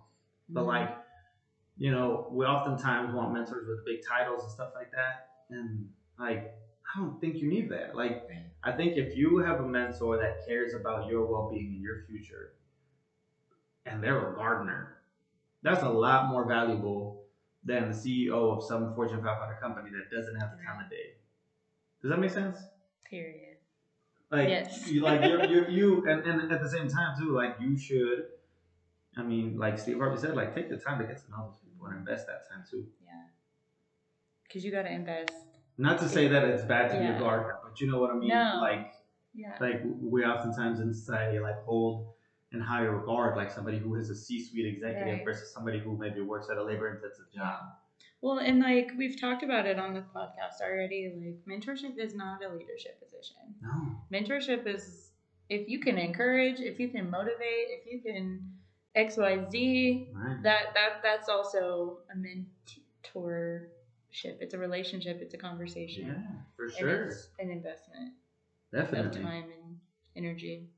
But 0.48 0.62
Mhm. 0.64 0.66
like 0.66 0.96
you 1.76 1.90
know 1.90 2.28
we 2.30 2.44
oftentimes 2.44 3.14
want 3.14 3.32
mentors 3.32 3.66
with 3.66 3.84
big 3.84 4.00
titles 4.06 4.42
and 4.42 4.52
stuff 4.52 4.72
like 4.74 4.90
that. 4.92 5.14
And 5.50 5.88
like 6.18 6.52
i 6.94 6.98
don't 7.00 7.18
think 7.20 7.36
you 7.36 7.48
need 7.48 7.70
that. 7.70 7.94
Like 7.94 8.22
i 8.62 8.72
think 8.72 8.96
if 8.96 9.16
you 9.16 9.38
have 9.38 9.60
a 9.60 9.66
mentor 9.66 10.18
that 10.18 10.44
cares 10.46 10.74
about 10.74 11.06
your 11.08 11.24
well-being 11.26 11.72
and 11.74 11.82
your 11.82 11.98
future 12.06 12.52
and 13.86 14.02
they're 14.02 14.32
a 14.32 14.34
gardener 14.34 14.96
that's 15.62 15.82
a 15.82 15.88
lot 15.88 16.28
more 16.28 16.46
valuable 16.46 17.24
than 17.64 17.90
the 17.90 17.94
ceo 17.94 18.56
of 18.56 18.64
some 18.64 18.94
fortune 18.94 19.22
500 19.22 19.60
company 19.60 19.90
that 19.90 20.14
doesn't 20.14 20.34
have 20.36 20.50
the 20.56 20.62
time 20.64 20.84
of 20.84 20.90
day 20.90 21.14
does 22.00 22.10
that 22.10 22.18
make 22.18 22.30
sense 22.30 22.56
Period. 23.08 23.56
like 24.30 24.48
Yes. 24.48 24.88
you 24.90 25.02
like 25.02 25.20
you're, 25.22 25.44
you're, 25.52 25.68
you 25.68 26.04
and, 26.08 26.22
and 26.26 26.52
at 26.52 26.62
the 26.62 26.68
same 26.68 26.88
time 26.88 27.16
too 27.18 27.32
like 27.34 27.56
you 27.60 27.76
should 27.76 28.24
i 29.16 29.22
mean 29.22 29.58
like 29.58 29.78
steve 29.78 29.98
harvey 29.98 30.16
said 30.20 30.34
like 30.34 30.54
take 30.54 30.68
the 30.70 30.76
time 30.76 30.98
to 30.98 31.04
get 31.04 31.22
to 31.24 31.30
know 31.30 31.46
those 31.48 31.58
people 31.58 31.86
and 31.86 31.96
invest 31.98 32.26
that 32.26 32.48
time 32.48 32.64
too 32.70 32.86
Yeah. 33.04 33.10
Because 34.44 34.64
you 34.64 34.70
got 34.70 34.82
to 34.82 34.92
invest. 34.92 35.32
not 35.78 35.98
to 36.00 36.08
say 36.08 36.28
that 36.28 36.44
it's 36.44 36.62
bad 36.64 36.90
to 36.92 36.98
be 36.98 37.06
a 37.06 37.18
gardener 37.18 37.56
but 37.62 37.80
you 37.80 37.90
know 37.90 37.98
what 37.98 38.10
i 38.10 38.14
mean 38.14 38.28
No. 38.28 38.58
like 38.60 38.92
Yeah. 39.34 39.56
like 39.60 39.82
we 40.00 40.24
oftentimes 40.24 40.80
in 40.80 40.92
society 40.94 41.38
like 41.38 41.62
hold 41.64 42.14
in 42.52 42.60
higher 42.60 42.96
regard 42.96 43.36
like 43.36 43.50
somebody 43.50 43.78
who 43.78 43.94
is 43.96 44.10
a 44.10 44.14
c-suite 44.14 44.66
executive 44.66 45.14
Right. 45.18 45.24
versus 45.24 45.52
somebody 45.52 45.78
who 45.78 45.96
maybe 45.96 46.20
works 46.20 46.48
at 46.50 46.56
a 46.58 46.62
labor 46.64 46.88
intensive 46.94 47.30
job 47.34 47.60
Well, 48.20 48.38
and 48.38 48.60
like 48.60 48.92
we've 48.96 49.18
talked 49.20 49.42
about 49.42 49.66
it 49.66 49.78
on 49.78 49.94
the 49.94 50.04
podcast 50.14 50.60
already, 50.62 51.10
like 51.16 51.38
mentorship 51.48 51.98
is 51.98 52.14
not 52.14 52.42
a 52.42 52.48
leadership 52.54 53.00
position. 53.02 53.56
no 53.60 53.96
Mentorship 54.12 54.66
is 54.66 55.10
if 55.48 55.68
you 55.68 55.80
can 55.80 55.98
encourage, 55.98 56.60
if 56.60 56.78
you 56.78 56.88
can 56.88 57.10
motivate, 57.10 57.66
if 57.78 57.84
you 57.90 58.00
can 58.00 58.52
X, 58.94 59.16
Y, 59.16 59.38
Z, 59.50 60.06
right 60.12 60.42
that 60.42 60.74
that 60.74 61.00
that's 61.02 61.28
also 61.28 61.98
a 62.12 62.16
mentorship. 62.16 63.66
It's 64.40 64.54
a 64.54 64.58
relationship. 64.58 65.20
It's 65.22 65.34
a 65.34 65.38
conversation. 65.38 66.06
Yeah, 66.06 66.40
for 66.56 66.64
And 66.66 66.74
sure. 66.76 67.02
it's 67.08 67.28
an 67.38 67.50
investment 67.50 68.12
Definitely. 68.72 69.20
of 69.20 69.26
time 69.26 69.44
and 69.44 69.76
energy. 70.16 70.68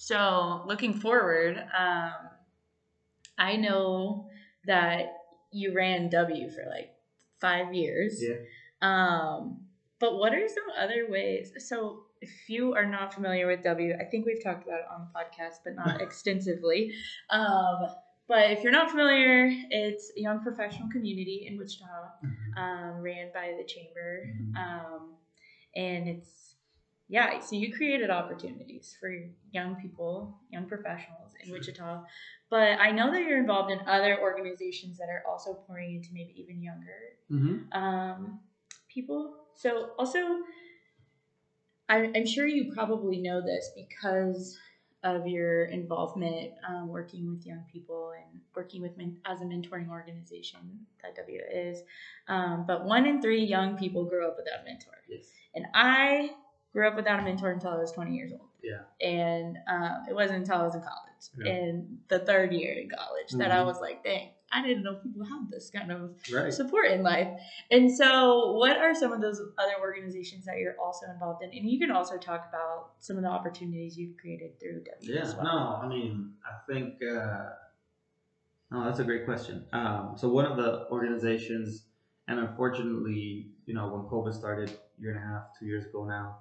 So 0.00 0.62
looking 0.66 0.94
forward, 0.94 1.58
um, 1.78 2.12
I 3.36 3.56
know 3.56 4.30
that 4.64 5.12
you 5.52 5.74
ran 5.74 6.08
W 6.08 6.48
for 6.48 6.64
like 6.70 6.94
five 7.38 7.74
years. 7.74 8.18
Yeah. 8.22 8.36
Um, 8.80 9.66
but 9.98 10.16
what 10.16 10.32
are 10.32 10.48
some 10.48 10.64
other 10.78 11.06
ways? 11.06 11.52
So 11.58 12.04
if 12.22 12.30
you 12.48 12.72
are 12.72 12.86
not 12.86 13.12
familiar 13.12 13.46
with 13.46 13.62
W, 13.62 13.92
I 14.00 14.04
think 14.04 14.24
we've 14.24 14.42
talked 14.42 14.66
about 14.66 14.78
it 14.80 14.86
on 14.90 15.06
the 15.06 15.18
podcast, 15.18 15.56
but 15.64 15.74
not 15.76 16.00
extensively. 16.06 16.92
Um, 17.28 17.88
but 18.26 18.52
if 18.52 18.62
you're 18.62 18.72
not 18.72 18.90
familiar, 18.90 19.50
it's 19.68 20.12
a 20.16 20.20
young 20.22 20.40
professional 20.40 20.88
community 20.88 21.46
in 21.46 21.58
Wichita, 21.58 21.84
Mhm. 22.24 22.56
um, 22.56 23.02
ran 23.02 23.30
by 23.34 23.54
the 23.58 23.64
chamber, 23.64 24.24
Mhm. 24.24 24.56
um, 24.56 25.14
and 25.76 26.08
it's 26.08 26.49
yeah. 27.10 27.40
So 27.40 27.56
you 27.56 27.74
created 27.74 28.08
opportunities 28.08 28.96
for 29.00 29.12
young 29.50 29.74
people, 29.76 30.38
young 30.48 30.66
professionals 30.66 31.34
in 31.40 31.48
Sure. 31.48 31.58
Wichita. 31.58 32.04
But 32.48 32.78
I 32.78 32.92
know 32.92 33.10
that 33.10 33.22
you're 33.22 33.38
involved 33.38 33.72
in 33.72 33.80
other 33.86 34.20
organizations 34.20 34.96
that 34.98 35.08
are 35.08 35.24
also 35.28 35.54
pouring 35.66 35.96
into 35.96 36.10
maybe 36.12 36.32
even 36.40 36.62
younger 36.62 37.16
Mhm. 37.30 37.74
um, 37.74 38.40
people. 38.88 39.36
So 39.54 39.90
also, 39.98 40.38
I, 41.88 42.10
I'm 42.14 42.26
sure 42.26 42.46
you 42.46 42.72
probably 42.72 43.18
know 43.18 43.40
this 43.40 43.70
because 43.74 44.56
of 45.02 45.26
your 45.26 45.64
involvement 45.64 46.52
um, 46.68 46.88
working 46.88 47.28
with 47.30 47.44
young 47.44 47.64
people 47.72 48.12
and 48.16 48.40
working 48.54 48.82
with 48.82 48.96
men, 48.96 49.16
as 49.24 49.40
a 49.40 49.44
mentoring 49.44 49.88
organization 49.88 50.86
that 51.02 51.16
W 51.16 51.40
is. 51.52 51.82
Um, 52.28 52.64
but 52.66 52.84
one 52.84 53.06
in 53.06 53.20
three 53.20 53.44
young 53.44 53.76
people 53.76 54.04
grow 54.04 54.28
up 54.28 54.36
without 54.36 54.60
a 54.60 54.64
mentor, 54.64 54.92
Yes. 55.08 55.32
and 55.54 55.66
I 55.74 56.34
grew 56.72 56.86
up 56.86 56.96
without 56.96 57.18
a 57.20 57.22
mentor 57.22 57.50
until 57.50 57.70
I 57.70 57.76
was 57.78 57.92
20 57.92 58.14
years 58.14 58.32
old. 58.32 58.48
Yeah. 58.62 58.82
And 59.06 59.56
um, 59.68 60.04
it 60.08 60.14
wasn't 60.14 60.40
until 60.40 60.56
I 60.56 60.62
was 60.64 60.74
in 60.74 60.82
college, 60.82 61.24
Yeah. 61.38 61.52
in 61.52 61.98
the 62.08 62.18
third 62.20 62.52
year 62.52 62.72
in 62.74 62.88
college, 62.90 63.30
that 63.38 63.50
I 63.50 63.56
Mhm. 63.62 63.66
was 63.66 63.80
like, 63.80 64.04
dang, 64.04 64.30
I 64.52 64.66
didn't 64.66 64.82
know 64.82 64.96
people 64.96 65.24
had 65.24 65.48
this 65.50 65.70
kind 65.70 65.90
of 65.90 66.16
Right. 66.32 66.52
support 66.52 66.86
in 66.90 67.02
life. 67.02 67.28
And 67.70 67.90
so, 67.90 68.52
what 68.52 68.76
are 68.76 68.94
some 68.94 69.12
of 69.12 69.20
those 69.20 69.40
other 69.58 69.74
organizations 69.80 70.44
that 70.44 70.58
you're 70.58 70.78
also 70.78 71.06
involved 71.10 71.42
in? 71.42 71.50
And 71.50 71.68
you 71.70 71.78
can 71.78 71.90
also 71.90 72.18
talk 72.18 72.46
about 72.48 72.92
some 72.98 73.16
of 73.16 73.22
the 73.22 73.28
opportunities 73.30 73.96
you've 73.96 74.16
created 74.18 74.58
through 74.60 74.84
W 74.84 75.14
Yeah, 75.14 75.24
well. 75.36 75.44
no, 75.44 75.80
I 75.82 75.88
mean, 75.88 76.34
I 76.44 76.52
think, 76.72 77.02
uh, 77.02 77.50
no, 78.70 78.84
that's 78.84 78.98
a 78.98 79.04
great 79.04 79.24
question. 79.24 79.66
Um, 79.72 80.14
so 80.16 80.28
one 80.28 80.44
of 80.46 80.56
the 80.56 80.88
organizations, 80.90 81.86
and 82.28 82.38
unfortunately, 82.40 83.52
you 83.66 83.74
know, 83.74 83.88
when 83.88 84.02
COVID 84.02 84.32
started 84.34 84.68
a 84.70 85.00
year 85.00 85.12
and 85.14 85.18
a 85.18 85.26
half, 85.26 85.58
two 85.58 85.66
years 85.66 85.86
ago 85.86 86.04
now, 86.04 86.38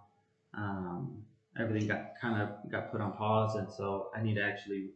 um, 0.54 1.24
everything 1.58 1.88
got 1.88 2.14
kind 2.22 2.42
of 2.42 2.50
got 2.72 2.92
put 2.92 3.02
on 3.02 3.14
pause, 3.14 3.56
and 3.56 3.72
so 3.72 4.10
I 4.16 4.22
need 4.22 4.36
to 4.36 4.44
actually. 4.44 4.92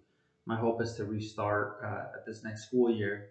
My 0.45 0.57
hope 0.57 0.81
is 0.81 0.93
to 0.95 1.05
restart 1.05 1.79
uh, 1.83 2.17
at 2.17 2.25
this 2.25 2.43
next 2.43 2.67
school 2.67 2.89
year. 2.91 3.29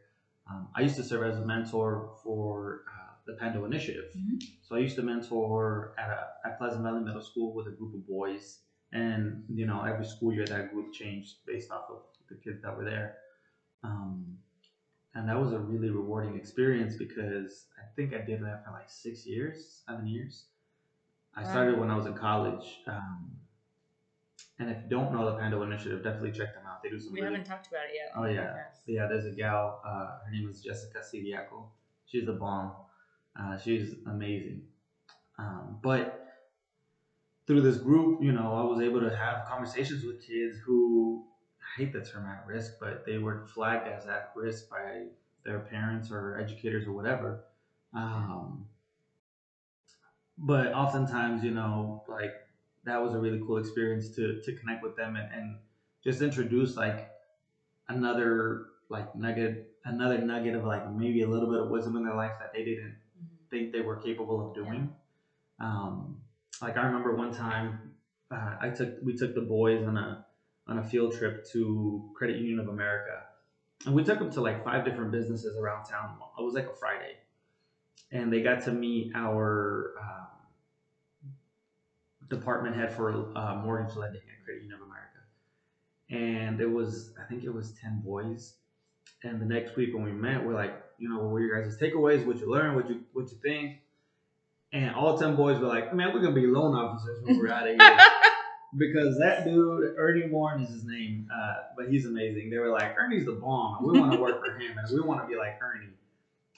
Um, 0.51 0.69
I 0.75 0.81
used 0.81 0.97
to 0.97 1.05
serve 1.05 1.25
as 1.25 1.39
a 1.39 1.45
mentor 1.45 2.13
for 2.25 2.85
uh, 2.89 3.13
the 3.27 3.35
Pando 3.35 3.65
Initiative. 3.65 4.07
Mhm. 4.17 4.43
So 4.63 4.77
I 4.77 4.79
used 4.79 4.97
to 4.97 5.03
mentor 5.03 5.95
at 5.99 6.09
a, 6.09 6.29
at 6.49 6.59
Pleasant 6.59 6.83
Valley 6.83 7.03
Middle 7.03 7.21
School 7.23 7.53
with 7.55 7.67
a 7.67 7.71
group 7.71 7.95
of 7.95 8.07
boys, 8.07 8.61
and 8.93 9.45
you 9.49 9.67
know 9.67 9.83
every 9.83 10.05
school 10.07 10.33
year 10.33 10.47
that 10.47 10.73
group 10.73 10.93
changed 10.93 11.37
based 11.47 11.71
off 11.71 11.85
of 11.91 12.03
the 12.29 12.37
kids 12.37 12.63
that 12.63 12.77
were 12.77 12.85
there. 12.85 13.17
Um, 13.85 14.39
and 15.15 15.29
that 15.29 15.39
was 15.39 15.53
a 15.53 15.59
really 15.59 15.91
rewarding 15.91 16.37
experience 16.37 16.97
because 16.97 17.67
I 17.79 17.85
think 17.97 18.15
I 18.15 18.19
did 18.25 18.43
that 18.45 18.65
for 18.65 18.73
like 18.73 18.89
six 18.91 19.27
years, 19.27 19.83
seven 19.87 20.07
years. 20.07 20.47
I 21.37 21.45
started 21.45 21.79
when 21.79 21.91
I 21.91 21.97
was 21.97 22.07
in 22.07 22.15
college. 22.15 22.81
Um, 22.87 23.31
and 24.59 24.71
if 24.71 24.77
you 24.85 24.91
don't 24.91 25.13
know 25.13 25.25
the 25.25 25.39
Pando 25.39 25.63
Initiative, 25.63 26.03
definitely 26.05 26.33
check 26.33 26.55
them 26.55 26.65
out. 26.69 26.83
They 26.83 26.91
do 26.91 27.01
some 27.01 27.13
We 27.13 27.21
really 27.21 27.37
haven't 27.37 27.49
talked 27.49 27.69
about 27.69 27.85
it 27.85 27.95
yet. 27.95 28.13
Oh, 28.15 28.25
yeah. 28.27 28.53
podcast. 28.53 28.83
yeah, 28.87 29.07
there's 29.07 29.25
a 29.25 29.31
gal. 29.31 29.81
Uh, 29.85 30.19
her 30.25 30.31
name 30.31 30.49
is 30.49 30.61
Jessica 30.61 30.99
Siriaco. 30.99 31.65
She's 32.07 32.29
a 32.29 32.33
bomb. 32.33 32.73
Uh, 33.39 33.57
she's 33.59 33.95
amazing. 34.07 34.63
Um, 35.39 35.79
but 35.83 36.23
through 37.47 37.63
this 37.63 37.79
group, 37.79 38.23
you 38.23 38.33
know, 38.33 38.55
I 38.55 38.63
was 38.63 38.81
able 38.81 39.01
to 39.01 39.15
have 39.17 39.47
conversations 39.47 40.05
with 40.05 40.25
kids 40.27 40.59
who 40.65 41.25
I 41.61 41.81
hate 41.81 41.93
the 41.93 42.05
term 42.05 42.27
at 42.27 42.47
risk, 42.47 42.75
but 42.79 43.05
they 43.07 43.19
were 43.19 43.47
flagged 43.55 43.89
as 43.89 44.07
at 44.07 44.33
risk 44.37 44.69
by 44.69 45.07
their 45.45 45.61
parents 45.61 46.11
or 46.11 46.39
educators 46.39 46.87
or 46.87 46.93
whatever. 46.93 47.45
Um, 47.95 48.67
but 50.43 50.75
oftentimes, 50.75 51.45
you 51.45 51.53
know, 51.53 52.03
like 52.09 52.33
that 52.85 53.03
was 53.03 53.15
a 53.15 53.21
really 53.21 53.41
cool 53.47 53.59
experience 53.59 54.09
to 54.17 54.41
to 54.45 54.53
connect 54.53 54.83
with 54.83 54.97
them 54.97 55.17
and, 55.17 55.29
and 55.33 55.59
just 56.05 56.23
introduce 56.23 56.77
like 56.77 57.09
another 57.89 58.67
like 58.89 59.15
nugget 59.15 59.55
another 59.85 60.19
nugget 60.19 60.55
of 60.55 60.65
like 60.65 60.87
maybe 60.89 61.23
a 61.23 61.29
little 61.29 61.49
bit 61.49 61.61
of 61.61 61.69
wisdom 61.69 61.97
in 61.97 62.03
their 62.05 62.15
life 62.15 62.35
that 62.39 62.53
they 62.53 62.63
didn't 62.65 62.97
Mhm. 63.19 63.49
think 63.51 63.73
they 63.73 63.81
were 63.81 63.97
capable 63.97 64.41
of 64.41 64.55
doing. 64.55 64.91
Um, 65.61 66.23
like 66.63 66.77
I 66.77 66.85
remember 66.85 67.13
one 67.15 67.33
time 67.33 67.95
uh, 68.31 68.57
I 68.61 68.71
took 68.71 68.91
we 69.03 69.15
took 69.15 69.35
the 69.35 69.43
boys 69.43 69.85
on 69.85 69.97
a 69.97 70.21
on 70.69 70.79
a 70.79 70.83
field 70.83 71.13
trip 71.13 71.45
to 71.53 72.05
Credit 72.15 72.37
Union 72.37 72.59
of 72.61 72.69
America, 72.69 73.25
and 73.87 73.95
we 73.95 74.03
took 74.03 74.19
them 74.19 74.31
to 74.33 74.41
like 74.43 74.65
five 74.65 74.85
different 74.85 75.13
businesses 75.13 75.57
around 75.57 75.85
town. 75.85 76.19
It 76.39 76.43
was 76.43 76.55
like 76.55 76.69
a 76.69 76.73
Friday, 76.73 77.19
and 78.11 78.33
they 78.33 78.41
got 78.41 78.61
to 78.63 78.73
meet 78.73 79.11
our 79.15 79.93
um, 79.99 80.32
department 82.33 82.77
head 82.77 82.95
for 82.95 83.37
uh, 83.37 83.57
mortgage 83.57 83.97
lending 83.97 84.21
at 84.21 84.45
Credit 84.45 84.63
Union 84.63 84.79
of 84.81 84.87
America, 84.87 85.21
and 86.11 86.61
it 86.61 86.71
was 86.71 87.13
I 87.21 87.29
think 87.29 87.45
it 87.45 87.53
was 87.53 87.73
ten 87.81 88.03
boys. 88.05 88.55
And 89.25 89.41
the 89.41 89.47
next 89.47 89.77
week 89.77 89.95
when 89.95 90.03
we 90.03 90.11
met, 90.11 90.45
we're 90.45 90.55
like, 90.55 90.75
you 90.99 91.09
know, 91.09 91.19
what 91.19 91.31
were 91.31 91.41
your 91.41 91.63
guys' 91.63 91.79
takeaways? 91.81 92.27
What 92.27 92.39
you 92.39 92.51
learn? 92.51 92.75
What 92.75 92.89
you 92.89 93.03
what 93.13 93.31
you 93.31 93.39
think? 93.43 93.79
And 94.73 94.95
all 94.95 95.19
ten 95.19 95.37
boys 95.37 95.61
were 95.61 95.69
like, 95.69 95.95
man, 95.95 96.13
we're 96.13 96.23
gonna 96.23 96.35
be 96.35 96.47
loan 96.47 96.75
officers 96.75 97.23
when 97.25 97.39
we're 97.39 97.53
out 97.53 97.69
of 97.69 97.77
here. 97.77 97.99
because 98.77 99.19
that 99.19 99.45
dude, 99.45 99.95
Ernie 99.99 100.29
Warren 100.31 100.63
is 100.63 100.71
his 100.71 100.85
name, 100.85 101.29
uh, 101.33 101.55
but 101.77 101.89
he's 101.89 102.07
amazing. 102.07 102.51
They 102.51 102.59
were 102.59 102.71
like, 102.71 102.97
Ernie's 102.97 103.27
the 103.27 103.33
bomb, 103.33 103.79
and 103.79 103.93
we 103.93 104.01
want 104.01 104.13
to 104.13 104.19
work 104.19 104.45
for 104.45 104.59
him, 104.59 104.79
and 104.79 104.89
we 104.93 105.01
want 105.01 105.21
to 105.23 105.27
be 105.29 105.37
like 105.37 105.59
Ernie. 105.61 105.93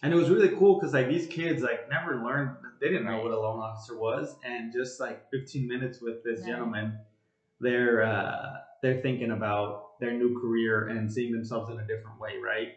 And 0.05 0.13
it 0.13 0.17
was 0.17 0.29
really 0.29 0.51
cool 0.51 0.79
because 0.79 0.93
like 0.93 1.09
these 1.09 1.27
kids 1.27 1.63
like 1.63 1.89
never 1.89 2.23
learned, 2.23 2.51
they 2.79 2.91
didn't 2.91 3.07
know 3.07 3.23
what 3.23 3.31
a 3.31 3.41
loan 3.41 3.59
officer 3.59 3.97
was, 3.97 4.37
and 4.45 4.71
just 4.71 5.01
like 5.01 5.31
15 5.31 5.67
minutes 5.67 6.03
with 6.03 6.23
this 6.23 6.41
Right. 6.41 6.51
gentleman, 6.51 6.99
they're 7.59 8.03
uh, 8.03 8.53
they're 8.83 9.01
thinking 9.01 9.31
about 9.31 9.99
their 10.01 10.13
new 10.13 10.39
career 10.39 10.89
and 10.89 11.11
seeing 11.11 11.33
themselves 11.33 11.71
in 11.71 11.79
a 11.79 11.87
different 11.87 12.21
way, 12.21 12.33
right? 12.37 12.75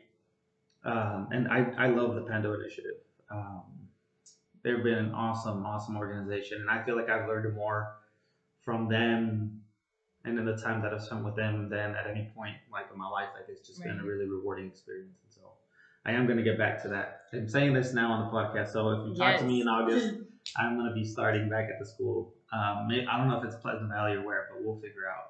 Um, 0.86 1.28
and 1.34 1.50
I, 1.50 1.70
I 1.78 1.88
love 1.88 2.16
the 2.16 2.22
Pando 2.22 2.54
Initiative. 2.54 2.96
Um, 3.30 3.90
they've 4.64 4.82
been 4.82 4.98
an 4.98 5.14
awesome, 5.14 5.66
awesome 5.66 5.98
organization, 5.98 6.62
and 6.62 6.70
I 6.70 6.82
feel 6.86 6.96
like 6.96 7.10
I've 7.10 7.28
learned 7.28 7.54
more 7.54 7.94
from 8.64 8.88
them 8.88 9.64
and 10.24 10.40
in 10.40 10.46
the 10.46 10.56
time 10.56 10.82
that 10.82 10.94
I've 10.94 11.04
spent 11.04 11.26
with 11.26 11.36
them 11.36 11.68
than 11.70 11.94
at 11.94 12.08
any 12.10 12.32
point 12.34 12.56
like 12.72 12.86
in 12.90 12.98
my 12.98 13.10
life. 13.10 13.28
Like 13.34 13.50
it's 13.50 13.68
just 13.68 13.84
been 13.84 14.00
a 14.00 14.04
really 14.06 14.28
rewarding 14.30 14.68
experience, 14.68 15.27
I 16.08 16.12
am 16.14 16.26
going 16.26 16.38
to 16.38 16.44
get 16.44 16.58
back 16.58 16.82
to 16.84 16.88
that. 16.90 17.22
I'm 17.34 17.50
saying 17.50 17.74
this 17.74 17.94
now 17.94 18.12
on 18.14 18.26
the 18.26 18.32
podcast, 18.32 18.72
so 18.72 18.90
if 18.92 19.10
you 19.10 19.16
talk 19.16 19.38
to 19.40 19.44
me 19.46 19.62
in 19.62 19.68
August, 19.68 20.14
I'm 20.58 20.78
going 20.78 20.88
to 20.88 20.94
be 20.94 21.04
starting 21.04 21.50
back 21.50 21.66
at 21.70 21.78
the 21.80 21.86
school. 21.86 22.34
Um, 22.54 22.88
may, 22.88 23.06
I 23.06 23.18
don't 23.18 23.28
know 23.28 23.38
if 23.40 23.44
it's 23.44 23.58
Pleasant 23.58 23.90
Valley 23.90 24.14
or 24.14 24.26
where, 24.26 24.48
but 24.52 24.64
we'll 24.64 24.78
figure 24.78 25.08
out. 25.14 25.26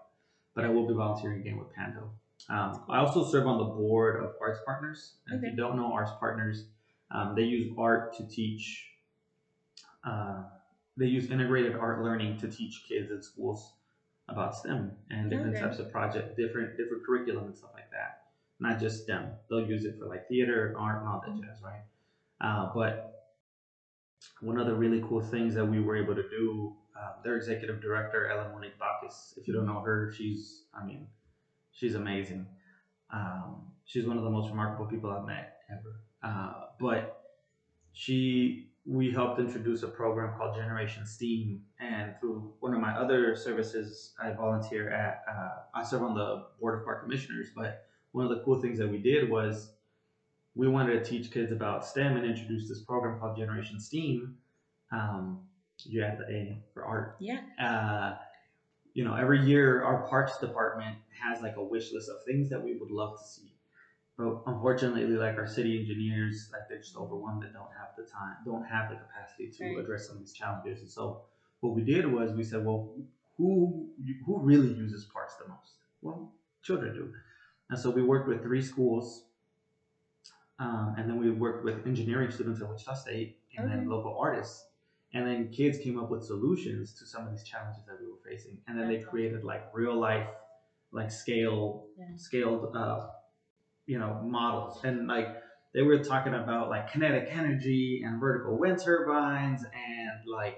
But 0.54 0.66
I 0.66 0.70
will 0.70 0.88
be 0.88 0.94
volunteering 0.94 1.40
again 1.42 1.58
with 1.58 1.74
Pando. 1.74 2.12
Um, 2.50 2.84
I 2.90 3.00
also 3.00 3.26
serve 3.26 3.48
on 3.48 3.58
the 3.58 3.64
board 3.66 4.24
of 4.24 4.32
Arts 4.40 4.60
Partners. 4.66 5.16
And 5.28 5.44
If 5.44 5.52
you 5.52 5.58
don't 5.58 5.76
know 5.76 5.92
Arts 5.92 6.12
Partners, 6.20 6.66
um, 7.10 7.34
they 7.36 7.42
use 7.44 7.74
art 7.78 8.16
to 8.18 8.28
teach. 8.28 8.86
Uh, 10.04 10.44
they 10.96 11.06
use 11.08 11.30
integrated 11.32 11.76
art 11.76 12.04
learning 12.04 12.38
to 12.40 12.48
teach 12.48 12.84
kids 12.88 13.12
in 13.12 13.22
schools 13.22 13.74
about 14.30 14.56
STEM 14.56 14.92
and 15.10 15.30
different 15.30 15.56
Okay. 15.56 15.64
types 15.64 15.80
of 15.80 15.92
project, 15.92 16.38
different 16.38 16.78
different 16.78 17.04
curriculum 17.06 17.46
and 17.46 17.58
stuff 17.58 17.72
like 17.74 17.90
that. 17.92 18.17
Not 18.60 18.80
just 18.80 19.04
STEM. 19.04 19.32
They'll 19.50 19.68
use 19.68 19.86
it 19.86 19.96
for 20.00 20.08
like 20.08 20.28
theater, 20.28 20.74
art, 20.78 21.02
and 21.02 21.10
all 21.10 21.22
that 21.26 21.36
jazz, 21.42 21.62
right? 21.64 21.84
Uh, 22.42 22.72
but 22.74 23.14
one 24.42 24.60
of 24.60 24.68
the 24.68 24.74
really 24.74 25.02
cool 25.08 25.22
things 25.22 25.54
that 25.56 25.66
we 25.66 25.80
were 25.80 25.96
able 25.96 26.16
to 26.16 26.24
do, 26.30 26.76
uh, 27.00 27.22
their 27.24 27.38
executive 27.38 27.82
director, 27.82 28.30
Ellen 28.30 28.52
Monique 28.52 28.80
Bacchus, 28.80 29.34
if 29.38 29.48
you 29.48 29.54
don't 29.54 29.66
know 29.66 29.82
her, 29.82 30.12
she's, 30.16 30.64
I 30.74 30.86
mean, 30.86 31.08
she's 31.72 31.96
amazing. 31.96 32.48
Um, 33.14 33.68
she's 33.86 34.06
one 34.06 34.18
of 34.18 34.24
the 34.24 34.30
most 34.30 34.50
remarkable 34.50 34.86
people 34.86 35.12
I've 35.12 35.26
met 35.26 35.58
ever. 35.72 36.02
Uh, 36.24 36.54
but 36.80 37.24
she, 37.94 38.72
we 38.86 39.12
helped 39.12 39.40
introduce 39.40 39.84
a 39.84 39.88
program 39.88 40.38
called 40.38 40.56
Generation 40.56 41.06
STEAM. 41.06 41.62
And 41.80 42.14
through 42.20 42.54
one 42.60 42.74
of 42.74 42.80
my 42.80 42.96
other 42.96 43.36
services, 43.36 44.14
I 44.22 44.32
volunteer 44.32 44.90
at, 44.90 45.24
uh, 45.30 45.80
I 45.80 45.84
serve 45.84 46.04
on 46.04 46.16
the 46.16 46.46
board 46.60 46.80
of 46.80 46.86
park 46.86 47.04
commissioners. 47.04 47.50
But 47.56 47.87
one 48.18 48.26
of 48.26 48.36
the 48.36 48.44
cool 48.44 48.60
things 48.60 48.80
that 48.80 48.90
we 48.90 48.98
did 48.98 49.30
was 49.30 49.72
we 50.56 50.68
wanted 50.68 50.94
to 51.04 51.08
teach 51.08 51.30
kids 51.32 51.52
about 51.52 51.86
STEM 51.86 52.18
and 52.18 52.26
introduce 52.26 52.68
this 52.68 52.82
program 52.82 53.20
called 53.20 53.38
Generation 53.38 53.80
STEAM. 53.80 54.36
Um, 54.92 55.42
you 55.86 56.02
have 56.02 56.18
the 56.18 56.26
A 56.26 56.64
for 56.74 56.84
art. 56.84 57.18
Yeah. 57.20 57.42
Uh, 57.62 58.18
you 58.96 59.04
know, 59.06 59.14
every 59.14 59.46
year 59.46 59.84
our 59.84 60.08
parks 60.08 60.40
department 60.40 60.98
has 61.22 61.44
like 61.44 61.58
a 61.58 61.64
wish 61.64 61.94
list 61.94 62.10
of 62.10 62.16
things 62.26 62.50
that 62.50 62.64
we 62.64 62.76
would 62.76 62.90
love 62.90 63.20
to 63.20 63.24
see. 63.24 63.54
But 64.18 64.42
unfortunately, 64.48 65.06
like 65.06 65.38
our 65.38 65.46
city 65.46 65.80
engineers, 65.80 66.50
like 66.52 66.64
they're 66.68 66.80
just 66.80 66.98
overwhelmed 66.98 67.44
and 67.44 67.54
don't 67.54 67.70
have 67.78 67.90
the 67.96 68.12
time, 68.12 68.38
don't 68.44 68.66
have 68.66 68.90
the 68.90 68.96
capacity 68.96 69.52
to 69.60 69.64
Right. 69.64 69.84
address 69.84 70.08
some 70.08 70.16
of 70.16 70.24
these 70.24 70.34
challenges. 70.34 70.80
And 70.82 70.90
so 70.90 71.22
what 71.60 71.76
we 71.76 71.84
did 71.84 72.12
was 72.12 72.34
we 72.34 72.44
said, 72.44 72.66
well, 72.66 72.96
who 73.38 73.92
who 74.26 74.40
really 74.40 74.74
uses 74.74 75.06
parks 75.14 75.36
the 75.36 75.48
most? 75.48 75.74
Well, 76.02 76.34
children 76.64 76.96
do. 76.96 77.14
And 77.70 77.80
so 77.80 77.90
we 77.90 78.02
worked 78.02 78.28
with 78.28 78.42
three 78.44 78.62
schools, 78.62 79.26
um, 80.60 80.96
and 80.98 81.10
then 81.10 81.20
we 81.20 81.30
worked 81.30 81.64
with 81.64 81.86
engineering 81.86 82.32
students 82.32 82.62
at 82.62 82.70
Wichita 82.70 82.94
State, 82.96 83.38
and 83.56 83.68
Okay. 83.68 83.76
then 83.76 83.90
local 83.90 84.18
artists. 84.20 84.66
And 85.14 85.26
then 85.26 85.52
kids 85.52 85.78
came 85.78 85.98
up 85.98 86.10
with 86.10 86.24
solutions 86.24 86.94
to 87.00 87.06
some 87.06 87.26
of 87.26 87.32
these 87.32 87.44
challenges 87.44 87.86
that 87.86 88.00
we 88.00 88.08
were 88.08 88.18
facing. 88.26 88.60
And 88.68 88.78
then 88.78 88.88
they 88.88 89.00
created 89.00 89.44
like 89.44 89.70
real 89.74 89.98
life, 89.98 90.28
like 90.92 91.12
scale, 91.12 91.88
Yeah. 91.98 92.16
scaled, 92.16 92.76
uh, 92.76 93.10
you 93.86 94.00
know, 94.00 94.22
models. 94.24 94.84
And 94.84 95.08
like 95.08 95.28
they 95.74 95.82
were 95.84 96.04
talking 96.04 96.34
about 96.34 96.70
like 96.70 96.92
kinetic 96.92 97.28
energy 97.32 98.04
and 98.04 98.20
vertical 98.20 98.58
wind 98.58 98.80
turbines 98.84 99.64
and 99.66 100.28
like 100.28 100.58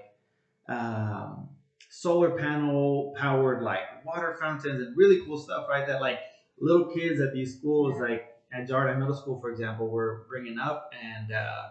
um, 0.68 1.48
solar 1.88 2.36
panel 2.36 3.14
powered 3.16 3.62
like 3.62 4.04
water 4.04 4.36
fountains 4.40 4.80
and 4.80 4.96
really 4.96 5.20
cool 5.24 5.36
stuff, 5.38 5.66
right? 5.68 5.86
That 5.86 6.00
like 6.00 6.18
little 6.60 6.86
kids 6.94 7.20
at 7.20 7.32
these 7.32 7.58
schools, 7.58 7.94
Yeah. 7.96 8.02
like 8.08 8.26
at 8.52 8.68
Jardine 8.68 8.98
Middle 8.98 9.14
School, 9.14 9.40
for 9.40 9.50
example, 9.50 9.88
were 9.88 10.26
bringing 10.28 10.58
up 10.58 10.92
and. 11.02 11.32
Uh, 11.32 11.68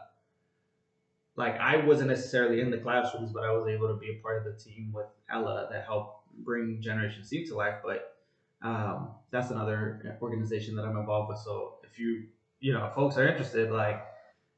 like 1.35 1.57
I 1.57 1.77
wasn't 1.85 2.09
necessarily 2.09 2.59
in 2.59 2.69
the 2.69 2.77
classrooms, 2.77 3.31
but 3.31 3.43
I 3.43 3.51
was 3.53 3.65
able 3.65 3.87
to 3.87 3.93
be 3.95 4.09
a 4.11 4.21
part 4.21 4.45
of 4.45 4.53
the 4.53 4.59
team 4.61 4.91
with 4.91 5.05
Ella 5.29 5.69
that 5.71 5.85
helped 5.85 6.27
bring 6.43 6.81
Generation 6.81 7.23
C 7.23 7.45
to 7.45 7.55
life. 7.55 7.75
But 7.83 8.17
um, 8.61 9.11
that's 9.31 9.49
another 9.49 10.17
organization 10.21 10.75
that 10.75 10.83
I'm 10.83 10.97
involved 10.97 11.29
with. 11.29 11.39
So 11.39 11.75
if 11.89 11.97
you, 11.97 12.25
you 12.59 12.73
know, 12.73 12.91
folks 12.93 13.15
are 13.17 13.25
interested, 13.25 13.71
like 13.71 14.05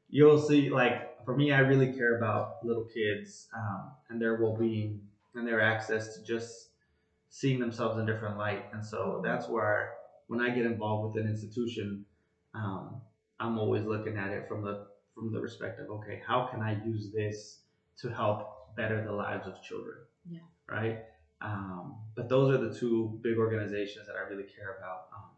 you'll 0.10 0.40
see, 0.40 0.72
like 0.72 1.24
for 1.24 1.36
me, 1.36 1.52
I 1.52 1.60
really 1.60 1.94
care 1.94 2.18
about 2.18 2.66
little 2.66 2.86
kids 2.86 3.48
um, 3.56 3.92
and 4.10 4.20
their 4.20 4.42
well-being 4.42 5.02
and 5.36 5.48
their 5.48 5.62
access 5.62 6.16
to 6.16 6.24
just 6.24 6.70
seeing 7.30 7.60
themselves 7.60 8.00
in 8.00 8.08
different 8.08 8.40
light. 8.40 8.66
And 8.74 8.84
so 8.84 9.22
that's 9.24 9.48
where 9.48 9.94
when 10.32 10.40
I 10.40 10.50
get 10.50 10.66
involved 10.66 11.14
with 11.14 11.22
an 11.22 11.30
institution, 11.30 12.06
um, 12.54 13.02
I'm 13.42 13.60
always 13.60 13.84
looking 13.84 14.16
at 14.16 14.30
it 14.32 14.48
from 14.48 14.64
the 14.64 14.88
from 15.14 15.34
the 15.34 15.42
perspective, 15.42 15.88
okay, 15.90 16.22
how 16.26 16.48
can 16.50 16.62
I 16.62 16.82
use 16.86 17.12
this 17.12 17.64
to 17.98 18.08
help 18.08 18.74
better 18.78 19.04
the 19.04 19.12
lives 19.12 19.46
of 19.46 19.62
children? 19.62 19.98
Yeah. 20.30 20.40
Right. 20.70 21.00
Um, 21.42 21.98
but 22.16 22.30
those 22.30 22.50
are 22.50 22.58
the 22.58 22.74
two 22.74 23.20
big 23.22 23.38
organizations 23.38 24.08
that 24.08 24.16
I 24.16 24.22
really 24.30 24.48
care 24.58 24.78
about. 24.80 25.10
Um, 25.14 25.32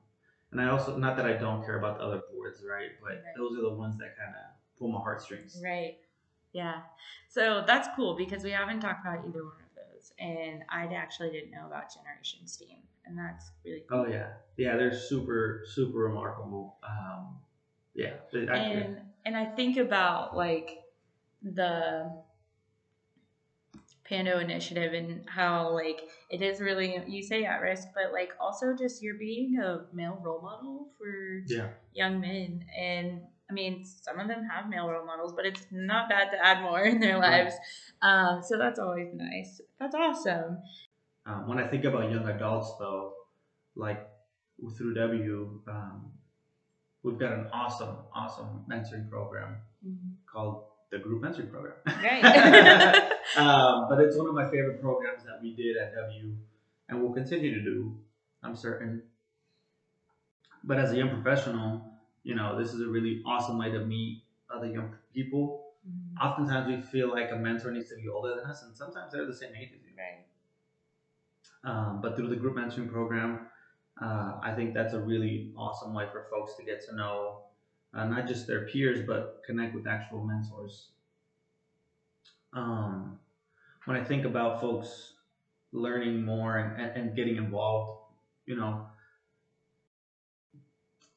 and 0.51 0.62
I 0.62 0.69
also, 0.69 0.95
not 0.95 1.17
that 1.17 1.25
I 1.25 1.34
don't 1.34 1.65
care 1.65 1.79
about 1.79 1.97
the 1.97 2.03
other 2.03 2.21
boards, 2.32 2.62
right? 2.63 2.91
But 3.01 3.13
Right. 3.13 3.36
those 3.36 3.58
are 3.58 3.63
the 3.63 3.73
ones 3.73 3.97
that 3.97 4.15
kind 4.15 4.36
of 4.36 4.77
pull 4.77 4.89
my 4.89 4.99
heartstrings. 4.99 5.60
Right. 5.63 5.97
Yeah. 6.51 6.84
So 7.29 7.63
that's 7.65 7.88
cool 7.95 8.15
because 8.15 8.43
we 8.43 8.51
haven't 8.51 8.82
talked 8.82 9.03
about 9.03 9.25
either 9.27 9.43
one 9.43 9.63
of 9.67 9.73
those. 9.75 10.13
And 10.19 10.63
I 10.69 10.86
actually 10.93 11.32
didn't 11.32 11.49
know 11.49 11.65
about 11.65 11.91
Generation 11.91 12.45
Steam. 12.45 12.77
And 13.05 13.17
that's 13.17 13.51
really 13.65 13.83
cool. 13.89 14.05
Oh 14.07 14.07
yeah, 14.09 14.27
yeah, 14.57 14.77
they're 14.77 14.93
super, 14.93 15.63
super 15.65 15.99
remarkable. 15.99 16.77
Um, 16.87 17.35
yeah, 17.93 18.13
and 18.33 18.99
and 19.25 19.37
I 19.37 19.45
think 19.45 19.77
about 19.77 20.35
like 20.35 20.79
the 21.41 22.23
Pando 24.05 24.39
initiative 24.39 24.93
and 24.93 25.27
how 25.29 25.73
like 25.73 26.01
it 26.29 26.41
is 26.41 26.59
really 26.59 27.01
you 27.07 27.23
say 27.23 27.45
at 27.45 27.61
risk, 27.61 27.87
but 27.95 28.11
like 28.11 28.31
also 28.39 28.75
just 28.77 29.01
you're 29.01 29.17
being 29.17 29.59
a 29.59 29.85
male 29.93 30.19
role 30.23 30.41
model 30.41 30.89
for 30.97 31.43
yeah, 31.47 31.69
young 31.93 32.19
men 32.19 32.65
and 32.77 33.21
I 33.49 33.53
mean 33.53 33.85
some 33.85 34.19
of 34.19 34.27
them 34.27 34.47
have 34.49 34.69
male 34.69 34.89
role 34.89 35.05
models, 35.05 35.33
but 35.35 35.45
it's 35.45 35.65
not 35.71 36.09
bad 36.09 36.31
to 36.31 36.45
add 36.45 36.61
more 36.61 36.81
in 36.81 36.99
their 36.99 37.19
Right. 37.19 37.43
lives. 37.43 37.55
Um, 38.01 38.41
so 38.45 38.57
that's 38.57 38.79
always 38.79 39.09
nice. 39.13 39.61
That's 39.79 39.95
awesome. 39.95 40.57
Um, 41.25 41.47
when 41.47 41.57
I 41.57 41.67
think 41.67 41.86
about 41.86 42.12
young 42.12 42.27
adults, 42.27 42.73
though, 42.79 43.13
like 43.75 44.07
through 44.77 44.93
W, 44.93 45.62
um, 45.67 46.12
we've 47.03 47.17
got 47.17 47.31
an 47.33 47.47
awesome, 47.53 47.95
awesome 48.13 48.65
mentoring 48.69 49.09
program 49.09 49.57
called 50.31 50.65
the 50.91 50.99
Group 50.99 51.23
Mentoring 51.23 51.49
Program. 51.49 51.73
Right. 51.88 52.23
um, 53.38 53.88
but 53.89 53.99
it's 53.99 54.15
one 54.15 54.27
of 54.27 54.36
my 54.36 54.45
favorite 54.49 54.81
programs 54.81 55.23
that 55.23 55.39
we 55.41 55.55
did 55.55 55.77
at 55.77 55.93
W, 55.95 56.36
and 56.89 57.01
will 57.01 57.13
continue 57.13 57.53
to 57.55 57.62
do. 57.62 57.97
I'm 58.43 58.55
certain. 58.55 59.01
But 60.63 60.79
as 60.79 60.91
a 60.91 60.97
young 60.97 61.09
professional, 61.09 61.81
you 62.23 62.36
know, 62.36 62.57
this 62.57 62.73
is 62.73 62.81
a 62.81 62.88
really 62.88 63.21
awesome 63.25 63.57
way 63.57 63.71
to 63.71 63.79
meet 63.79 64.23
other 64.53 64.67
young 64.67 64.95
people. 65.13 65.73
Oftentimes, 66.21 66.67
we 66.67 66.81
feel 66.81 67.09
like 67.09 67.31
a 67.31 67.36
mentor 67.36 67.71
needs 67.71 67.89
to 67.89 67.95
be 67.95 68.07
older 68.07 68.36
than 68.36 68.45
us, 68.49 68.63
and 68.63 68.75
sometimes 68.75 69.12
they're 69.12 69.25
the 69.25 69.36
same 69.36 69.51
age 69.59 69.71
as 69.75 69.81
you. 69.83 69.89
Right. 69.97 70.23
Um, 71.63 71.99
but 72.02 72.15
through 72.15 72.28
the 72.28 72.36
group 72.36 72.56
mentoring 72.56 72.91
program, 72.91 73.47
uh, 74.02 74.39
I 74.41 74.54
think 74.56 74.73
that's 74.73 74.93
a 74.93 74.99
really 74.99 75.54
awesome 75.58 75.93
way 75.93 76.06
for 76.12 76.26
folks 76.30 76.56
to 76.58 76.63
get 76.63 76.86
to 76.88 76.95
know 76.95 77.43
uh, 77.93 78.06
not 78.06 78.28
just 78.28 78.47
their 78.47 78.65
peers, 78.67 79.06
but 79.06 79.41
connect 79.45 79.76
with 79.76 79.88
actual 79.88 80.23
mentors. 80.23 80.89
Um, 82.54 83.19
when 83.86 83.97
I 83.97 84.04
think 84.04 84.26
about 84.26 84.62
folks 84.62 85.13
learning 85.71 86.23
more 86.23 86.58
and, 86.58 86.91
and, 86.95 87.15
getting 87.15 87.38
involved, 87.38 88.13
you 88.45 88.56
know, 88.56 88.86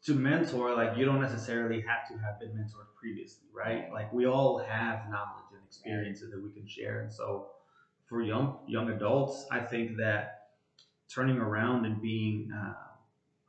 to 0.05 0.15
mentor, 0.15 0.75
like 0.75 0.97
you 0.97 1.05
don't 1.05 1.21
necessarily 1.21 1.83
have 1.83 2.09
to 2.09 2.15
have 2.23 2.41
been 2.41 2.51
mentored 2.51 2.89
previously, 2.99 3.49
right? 3.55 3.83
Right. 3.83 3.93
Like 3.93 4.13
we 4.13 4.27
all 4.27 4.59
have 4.59 5.11
knowledge 5.11 5.45
and 5.53 5.61
experiences 5.67 6.31
that 6.31 6.43
we 6.43 6.51
can 6.51 6.67
share, 6.67 7.01
and 7.01 7.13
so 7.13 7.49
for 8.09 8.23
young 8.23 8.59
young 8.67 8.91
adults, 8.91 9.47
I 9.51 9.61
think 9.61 9.97
that 9.99 10.36
turning 11.09 11.39
around 11.39 11.85
and 11.87 12.01
being 12.01 12.51
uh, 12.53 12.75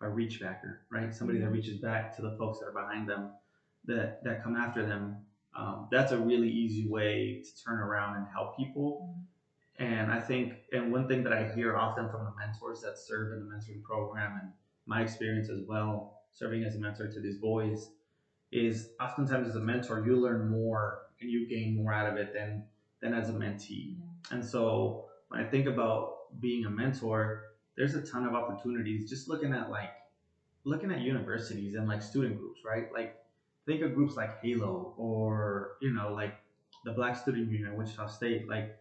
a 0.02 0.10
reach 0.10 0.40
backer, 0.40 0.82
right? 0.90 1.14
Somebody 1.14 1.40
that 1.40 1.50
Mhm. 1.50 1.54
reaches 1.54 1.78
back 1.80 2.16
to 2.16 2.22
the 2.22 2.32
folks 2.38 2.60
that 2.60 2.68
are 2.68 2.72
behind 2.72 3.10
them, 3.10 3.32
that 3.86 4.24
that 4.24 4.44
come 4.44 4.56
after 4.56 4.86
them. 4.86 5.26
Um, 5.56 5.88
that's 5.92 6.12
a 6.12 6.20
really 6.20 6.50
easy 6.50 6.88
way 6.88 7.42
to 7.44 7.64
turn 7.64 7.80
around 7.80 8.16
and 8.18 8.28
help 8.28 8.56
people. 8.58 9.16
And 9.80 10.12
I 10.12 10.20
think, 10.20 10.54
and 10.72 10.92
one 10.92 11.08
thing 11.08 11.24
that 11.24 11.34
I 11.34 11.52
hear 11.54 11.76
often 11.78 12.10
from 12.10 12.26
the 12.26 12.32
mentors 12.36 12.82
that 12.82 12.98
serve 12.98 13.32
in 13.34 13.40
the 13.40 13.46
mentoring 13.46 13.82
program, 13.84 14.38
and 14.42 14.52
my 14.86 15.02
experience 15.02 15.50
as 15.50 15.62
well, 15.68 16.22
serving 16.32 16.64
as 16.64 16.76
a 16.76 16.80
mentor 16.80 17.08
to 17.08 17.20
these 17.22 17.38
boys, 17.38 17.92
is 18.52 18.92
oftentimes 19.00 19.48
as 19.50 19.56
a 19.56 19.60
mentor 19.60 20.06
you 20.06 20.16
learn 20.16 20.50
more 20.50 21.00
and 21.22 21.30
you 21.30 21.48
gain 21.48 21.76
more 21.76 21.92
out 21.94 22.08
of 22.08 22.18
it 22.18 22.34
than 22.34 22.64
than 23.02 23.14
as 23.14 23.30
a 23.30 23.34
mentee. 23.34 23.96
And 24.32 24.44
so 24.44 25.06
when 25.28 25.40
I 25.40 25.48
think 25.48 25.68
about 25.68 26.40
being 26.40 26.66
a 26.66 26.70
mentor, 26.70 27.44
there's 27.78 27.96
a 27.96 28.02
ton 28.02 28.26
of 28.26 28.34
opportunities 28.34 29.10
just 29.10 29.30
looking 29.30 29.54
at 29.54 29.70
like 29.70 29.92
looking 30.64 30.92
at 30.92 31.02
universities 31.02 31.76
and 31.76 31.88
like 31.88 32.02
student 32.02 32.38
groups, 32.38 32.62
right? 32.66 32.92
Like 32.92 33.18
think 33.66 33.82
of 33.82 33.94
groups 33.94 34.16
like 34.16 34.42
Halo 34.42 34.94
or 34.98 35.74
you 35.82 35.94
know 35.94 36.12
like 36.14 36.36
the 36.84 36.92
Black 36.92 37.16
Student 37.16 37.52
Union 37.52 37.70
at 37.70 37.78
Wichita 37.78 38.08
State, 38.08 38.50
like 38.50 38.78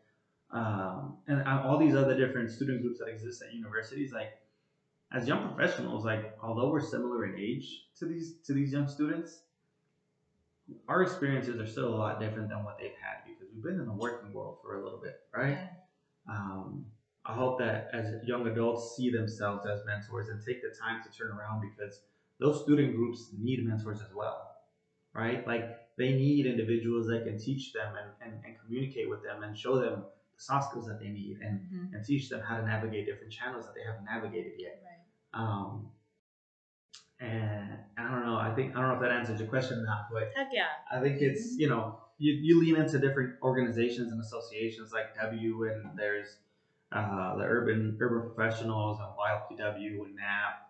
um, 0.51 1.19
and 1.29 1.47
all 1.47 1.79
these 1.79 1.95
other 1.95 2.17
different 2.17 2.51
student 2.51 2.83
groups 2.83 2.99
that 2.99 3.09
exist 3.09 3.43
at 3.43 3.55
universities. 3.55 4.13
Like 4.13 4.39
as 5.13 5.29
young 5.29 5.55
professionals, 5.55 6.05
like 6.05 6.37
although 6.43 6.71
we're 6.71 6.81
similar 6.81 7.27
in 7.27 7.39
age 7.39 7.87
to 7.99 8.07
these 8.07 8.37
to 8.47 8.55
these 8.55 8.73
young 8.73 8.89
students, 8.89 9.43
our 10.89 11.03
experiences 11.03 11.61
are 11.61 11.67
still 11.67 11.95
a 11.95 11.97
lot 11.97 12.19
different 12.19 12.49
than 12.49 12.65
what 12.65 12.79
they've 12.79 12.97
had 13.01 13.25
because 13.27 13.53
we've 13.55 13.63
been 13.63 13.79
in 13.79 13.87
the 13.87 13.93
working 13.93 14.33
world 14.33 14.57
for 14.63 14.81
a 14.81 14.83
little 14.83 15.01
bit, 15.01 15.21
right? 15.35 15.59
Um, 16.29 16.87
I 17.29 17.33
hope 17.33 17.59
that 17.59 17.91
as 17.93 18.07
young 18.25 18.47
adults 18.47 18.97
see 18.97 19.11
themselves 19.11 19.67
as 19.67 19.81
mentors 19.85 20.29
and 20.29 20.41
take 20.45 20.63
the 20.63 20.75
time 20.79 21.03
to 21.03 21.11
turn 21.11 21.33
around 21.37 21.61
because 21.61 22.01
those 22.39 22.63
student 22.63 22.95
groups 22.95 23.31
need 23.37 23.67
mentors 23.67 24.01
as 24.01 24.15
well, 24.15 24.53
right? 25.13 25.47
Like 25.47 25.77
they 25.99 26.13
need 26.13 26.47
individuals 26.47 27.07
that 27.09 27.25
can 27.25 27.39
teach 27.39 27.73
them 27.73 27.95
and, 27.97 28.11
and, 28.33 28.45
and 28.45 28.55
communicate 28.65 29.11
with 29.11 29.23
them 29.25 29.43
and 29.43 29.57
show 29.59 29.81
them 29.81 30.05
the 30.37 30.41
soft 30.43 30.71
skills 30.71 30.87
that 30.87 31.01
they 31.01 31.09
need 31.09 31.39
and, 31.41 31.61
Mhm. 31.73 31.95
and 31.95 32.05
teach 32.05 32.29
them 32.29 32.41
how 32.41 32.59
to 32.59 32.65
navigate 32.65 33.07
different 33.07 33.33
channels 33.33 33.65
that 33.67 33.75
they 33.75 33.83
haven't 33.83 34.05
navigated 34.05 34.53
yet. 34.59 34.83
Right. 34.85 35.41
Um, 35.41 35.91
and 37.19 37.79
I 37.97 38.11
don't 38.11 38.27
know. 38.27 38.37
I 38.37 38.55
think 38.55 38.77
I 38.77 38.81
don't 38.81 38.89
know 38.89 38.95
if 38.97 39.01
that 39.01 39.11
answers 39.11 39.41
your 39.41 39.49
question 39.49 39.79
or 39.79 39.85
not, 39.85 40.09
but 40.13 40.33
Heck 40.35 40.49
yeah. 40.53 40.67
I 40.93 41.01
think 41.01 41.23
it's 41.23 41.57
you 41.59 41.69
know 41.69 41.99
you, 42.19 42.35
you 42.35 42.61
lean 42.61 42.77
into 42.77 42.99
different 42.99 43.37
organizations 43.43 44.13
and 44.13 44.21
associations 44.21 44.93
like 44.93 45.17
W 45.21 45.65
and 45.71 45.99
there's 45.99 46.37
uh, 47.05 47.37
the 47.37 47.45
urban 47.45 47.97
urban 48.01 48.31
professionals 48.33 48.99
and 49.01 49.09
YLPW 49.17 50.05
and 50.05 50.17
NAP 50.17 50.67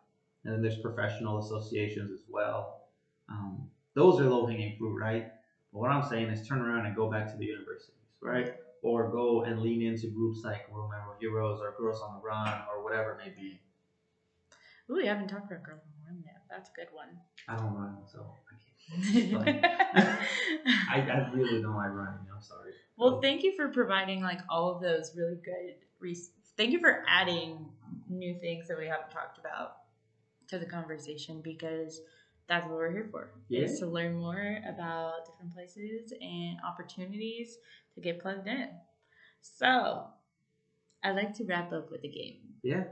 and 0.47 0.55
then 0.55 0.62
there's 0.62 0.79
professional 0.79 1.41
associations 1.41 2.11
as 2.12 2.25
well. 2.29 2.83
Um, 3.29 3.67
those 3.95 4.21
are 4.21 4.29
low 4.31 4.47
hanging 4.47 4.77
fruit, 4.79 4.97
right? 4.97 5.27
But 5.73 5.79
what 5.81 5.91
I'm 5.91 6.09
saying 6.09 6.31
is 6.31 6.47
turn 6.47 6.61
around 6.61 6.87
and 6.87 6.95
go 6.95 7.11
back 7.11 7.31
to 7.33 7.37
the 7.37 7.45
universities, 7.45 7.97
right? 8.23 8.55
Or 8.83 9.11
go 9.11 9.43
and 9.43 9.61
lean 9.61 9.83
into 9.83 10.07
groups 10.07 10.43
like 10.45 10.65
Romero 10.71 11.17
Heroes 11.19 11.61
or 11.61 11.75
Girls 11.77 12.01
on 12.01 12.15
the 12.15 12.25
Run 12.25 12.61
or 12.73 12.85
whatever 12.85 13.12
it 13.12 13.27
may 13.27 13.35
be. 13.35 13.61
Ooh, 14.89 14.95
we 14.95 15.07
haven't 15.07 15.27
talked 15.27 15.51
about 15.51 15.65
Girls 15.65 15.81
on 15.83 15.91
the 15.99 16.12
Run 16.12 16.23
yet. 16.25 16.43
That's 16.49 16.71
a 16.71 16.73
good 16.73 16.89
one. 16.93 17.19
I 17.49 17.57
don't 17.57 17.75
run, 17.75 17.97
so 18.07 18.35
I 18.49 19.43
can't. 19.43 19.67
I, 20.93 21.01
I 21.01 21.31
really 21.35 21.61
don't 21.61 21.75
like 21.75 21.91
running. 21.91 22.27
I'm 22.33 22.41
sorry. 22.41 22.71
well, 22.97 23.21
thank 23.21 23.43
you 23.43 23.55
for 23.57 23.69
providing 23.69 24.23
like 24.23 24.41
all 24.49 24.71
of 24.71 24.81
those 24.81 25.12
really 25.17 25.41
good. 25.45 25.75
Res- 26.01 26.31
thank 26.57 26.73
you 26.73 26.81
for 26.81 27.05
adding 27.09 27.67
new 28.09 28.39
things 28.41 28.69
that 28.69 28.79
we 28.79 28.87
haven't 28.87 29.11
talked 29.11 29.39
about 29.39 29.77
to 30.49 30.59
the 30.59 30.67
conversation 30.67 31.41
because 31.43 32.01
that's 32.49 32.65
what 32.67 32.75
we're 32.75 32.93
here 32.93 33.09
for. 33.11 33.31
Is 33.51 33.81
to 33.81 33.87
learn 33.87 34.17
more 34.17 34.59
about 34.69 35.27
different 35.27 35.55
places 35.55 36.13
and 36.21 36.59
opportunities 36.67 37.59
to 37.95 38.01
get 38.01 38.21
plugged 38.21 38.47
in. 38.47 38.69
So, 39.41 40.07
I'd 41.03 41.17
like 41.17 41.35
to 41.35 41.45
wrap 41.45 41.73
up 41.73 41.91
with 41.91 42.05
a 42.05 42.09
game. 42.09 42.39
Yeah. 42.63 42.85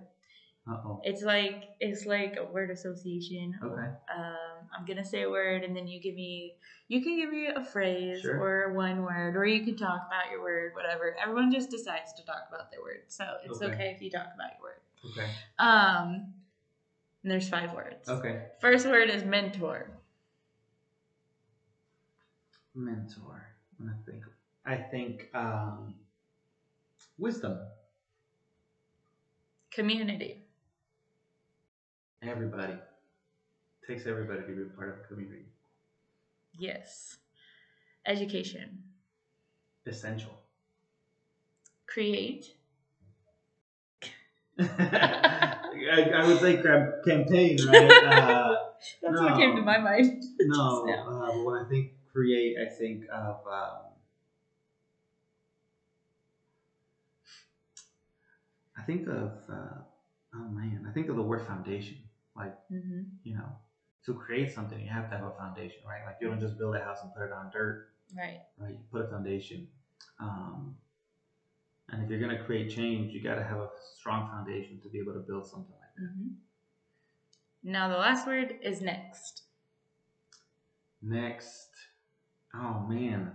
Uh 0.69 0.77
oh. 0.85 1.01
It's 1.05 1.23
like 1.23 1.64
it's 1.81 2.07
like 2.07 2.37
a 2.38 2.45
word 2.45 2.71
association. 2.71 3.55
Okay. 3.62 3.88
Um, 4.17 4.54
I'm 4.77 4.85
gonna 4.85 5.05
say 5.05 5.22
a 5.22 5.31
word, 5.31 5.64
and 5.64 5.77
then 5.77 5.87
you 5.87 6.00
give 6.00 6.14
me 6.14 6.55
you 6.88 7.03
can 7.03 7.16
give 7.16 7.31
me 7.31 7.48
a 7.48 7.64
phrase 7.64 8.20
Sure. 8.20 8.38
or 8.38 8.72
one 8.74 9.03
word, 9.03 9.37
or 9.37 9.46
you 9.46 9.64
can 9.64 9.77
talk 9.77 10.03
about 10.07 10.31
your 10.31 10.42
word, 10.42 10.72
whatever. 10.74 11.16
Everyone 11.20 11.50
just 11.50 11.70
decides 11.70 12.12
to 12.14 12.24
talk 12.24 12.44
about 12.48 12.70
their 12.70 12.83
word, 12.83 13.05
so 13.09 13.24
it's 13.44 13.61
Okay. 13.61 13.72
okay, 13.72 13.92
if 13.96 14.03
you 14.03 14.11
talk 14.11 14.29
about 14.35 14.50
your 14.59 14.62
word. 14.62 14.81
Okay. 15.11 15.31
Um, 15.59 16.35
and 17.22 17.33
there's 17.33 17.48
five 17.48 17.72
words. 17.74 18.09
Okay. 18.09 18.48
First 18.61 18.87
word 18.87 19.09
is 19.09 19.24
mentor. 19.24 19.90
Mentor. 22.74 23.46
I'm 23.81 23.94
think. 24.05 24.24
I 24.66 24.77
think 24.77 25.31
um, 25.35 25.94
wisdom. 27.18 27.59
Community. 29.70 30.42
Everybody. 32.22 32.74
Takes 33.87 34.07
everybody 34.07 34.40
to 34.40 34.47
be 34.55 34.62
a 34.62 34.77
part 34.77 34.88
of 34.90 35.05
a 35.05 35.09
community. 35.09 35.44
Yes. 36.59 37.18
Education. 38.07 38.83
Essential. 39.87 40.40
Create. 41.87 42.47
I, 44.59 46.11
I 46.14 46.27
would 46.27 46.40
say 46.40 46.62
cam- 46.62 46.92
campaign, 47.07 47.59
right? 47.66 47.92
Uh, 48.05 48.55
That's 49.03 49.20
what 49.20 49.37
came 49.37 49.57
to 49.57 49.62
my 49.62 49.79
mind. 49.79 50.23
no, 50.40 50.87
uh, 50.88 51.42
when 51.44 51.57
I 51.57 51.68
think 51.68 51.92
create, 52.12 52.57
I 52.61 52.70
think 52.79 53.05
of 53.12 53.37
um, 53.51 53.79
I 58.77 58.83
think 58.83 59.07
of 59.09 59.33
uh, 59.51 59.81
oh 60.35 60.49
man, 60.51 60.87
I 60.88 60.92
think 60.92 61.09
of 61.09 61.16
the 61.16 61.23
word 61.23 61.47
foundation. 61.47 61.97
Like 62.37 62.55
hmm 62.68 63.03
you 63.23 63.35
know, 63.37 63.57
to 64.07 64.14
create 64.14 64.53
something, 64.53 64.81
you 64.81 64.90
have 64.90 65.09
to 65.11 65.17
have 65.17 65.27
a 65.27 65.33
foundation, 65.33 65.79
right? 65.87 66.05
Like 66.05 66.17
you 66.21 66.29
don't 66.29 66.40
just 66.40 66.59
build 66.59 66.77
a 66.77 66.81
house 66.81 66.99
and 67.03 67.12
put 67.14 67.25
it 67.25 67.33
on 67.33 67.51
dirt, 67.53 67.88
Right. 68.17 68.40
right? 68.59 68.73
You 68.73 68.85
put 68.90 69.03
a 69.03 69.09
foundation. 69.09 69.69
Um, 70.21 70.77
and 71.88 72.03
if 72.03 72.11
you're 72.11 72.21
gonna 72.21 72.43
create 72.45 72.71
change, 72.71 73.12
you 73.12 73.23
got 73.23 73.35
to 73.37 73.43
have 73.45 73.59
a 73.59 73.69
strong 73.99 74.31
foundation 74.31 74.81
to 74.83 74.88
be 74.88 74.99
able 74.99 75.12
to 75.14 75.21
build 75.21 75.47
something 75.47 75.75
like 75.81 75.95
that. 75.97 76.12
hmm 76.14 76.29
Now 77.62 77.88
the 77.88 77.97
last 77.97 78.27
word 78.27 78.55
is 78.62 78.81
next. 78.81 79.43
Next, 81.03 81.69
oh 82.55 82.81
man. 82.88 83.33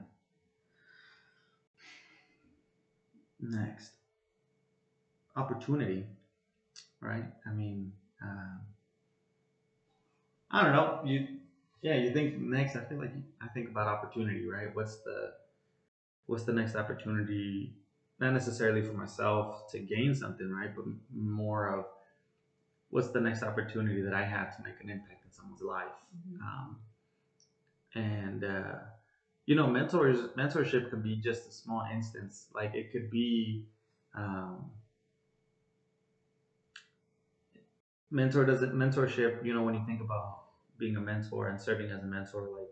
Next, 3.39 3.93
opportunity, 5.35 6.05
right? 7.01 7.25
I 7.47 7.51
mean, 7.51 7.93
um, 8.21 8.59
I 10.51 10.63
don't 10.63 10.73
know. 10.73 11.01
You, 11.05 11.27
yeah, 11.81 11.95
you 11.95 12.11
think 12.11 12.39
next. 12.39 12.75
I 12.75 12.83
feel 12.83 12.97
like 12.97 13.13
you, 13.15 13.23
I 13.41 13.47
think 13.47 13.69
about 13.69 13.87
opportunity, 13.87 14.45
right? 14.47 14.73
What's 14.75 14.97
the, 14.97 15.33
what's 16.27 16.43
the 16.43 16.53
next 16.53 16.75
opportunity? 16.75 17.75
Not 18.19 18.33
necessarily 18.33 18.81
for 18.81 18.93
myself 18.93 19.69
to 19.71 19.79
gain 19.79 20.15
something, 20.15 20.49
right? 20.49 20.75
But 20.75 20.85
more 21.13 21.67
of 21.67 21.85
what's 22.89 23.09
the 23.09 23.19
next 23.21 23.43
opportunity 23.43 24.01
that 24.01 24.13
I 24.13 24.23
have 24.23 24.55
to 24.57 24.63
make 24.63 24.79
an 24.81 24.89
impact 24.89 25.25
in 25.25 25.31
someone's 25.31 25.61
life. 25.61 25.93
Um, 26.41 26.77
and 27.95 28.43
uh, 28.43 28.75
you 29.45 29.55
know, 29.55 29.67
mentors 29.67 30.19
mentorship 30.37 30.89
can 30.89 31.01
be 31.01 31.15
just 31.17 31.47
a 31.47 31.51
small 31.51 31.87
instance. 31.91 32.47
Like 32.53 32.75
it 32.75 32.91
could 32.91 33.09
be 33.09 33.65
um, 34.15 34.71
mentor 38.11 38.45
doesn't 38.45 38.73
mentorship. 38.73 39.43
You 39.45 39.53
know, 39.53 39.63
when 39.63 39.73
you 39.73 39.83
think 39.85 40.01
about 40.01 40.38
being 40.79 40.97
a 40.97 41.01
mentor 41.01 41.49
and 41.49 41.61
serving 41.61 41.91
as 41.91 42.03
a 42.03 42.07
mentor, 42.07 42.49
like 42.57 42.69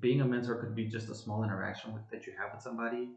being 0.00 0.20
a 0.20 0.26
mentor 0.26 0.56
could 0.56 0.74
be 0.74 0.86
just 0.86 1.08
a 1.08 1.14
small 1.14 1.44
interaction 1.44 1.92
with, 1.94 2.02
that 2.10 2.26
you 2.26 2.34
have 2.38 2.50
with 2.52 2.62
somebody 2.62 3.10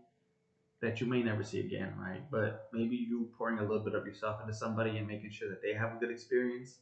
that 0.82 1.02
you 1.02 1.08
may 1.08 1.24
never 1.24 1.43
see 1.43 1.62
again, 1.62 1.93
right? 2.00 2.24
But 2.32 2.67
maybe 2.74 2.95
you 2.95 3.30
pouring 3.38 3.60
a 3.60 3.63
little 3.63 3.84
bit 3.84 3.95
of 3.95 4.06
yourself 4.06 4.41
into 4.41 4.54
somebody 4.54 4.98
and 4.98 5.08
making 5.08 5.32
sure 5.32 5.50
that 5.50 5.62
they 5.62 5.74
have 5.74 5.93
a 5.93 6.00
good 6.00 6.12
experience 6.12 6.80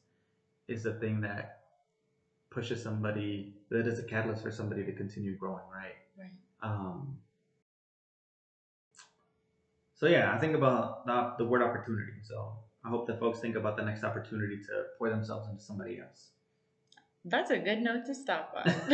is 0.67 0.83
the 0.83 0.93
thing 0.93 1.21
that 1.21 1.49
pushes 2.51 2.81
somebody 2.83 3.53
that 3.69 3.87
is 3.87 3.99
a 3.99 4.03
catalyst 4.03 4.43
for 4.43 4.51
somebody 4.51 4.83
to 4.85 4.93
continue 4.93 5.37
growing, 5.37 5.63
right? 5.73 5.95
Right. 6.17 6.31
Um, 6.61 7.17
so 9.95 10.07
yeah, 10.07 10.33
I 10.33 10.39
think 10.39 10.55
about 10.55 11.05
the, 11.05 11.35
the 11.39 11.45
word 11.45 11.61
opportunity. 11.61 12.13
So 12.23 12.62
I 12.85 12.89
hope 12.89 13.07
that 13.07 13.19
folks 13.19 13.39
think 13.39 13.55
about 13.55 13.77
the 13.77 13.83
next 13.83 14.03
opportunity 14.03 14.57
to 14.57 14.83
pour 14.97 15.09
themselves 15.09 15.47
into 15.49 15.61
somebody 15.61 15.99
else. 15.99 16.29
That's 17.25 17.51
a 17.51 17.57
good 17.57 17.79
note 17.79 18.05
to 18.07 18.15
stop 18.15 18.53
on. 18.55 18.63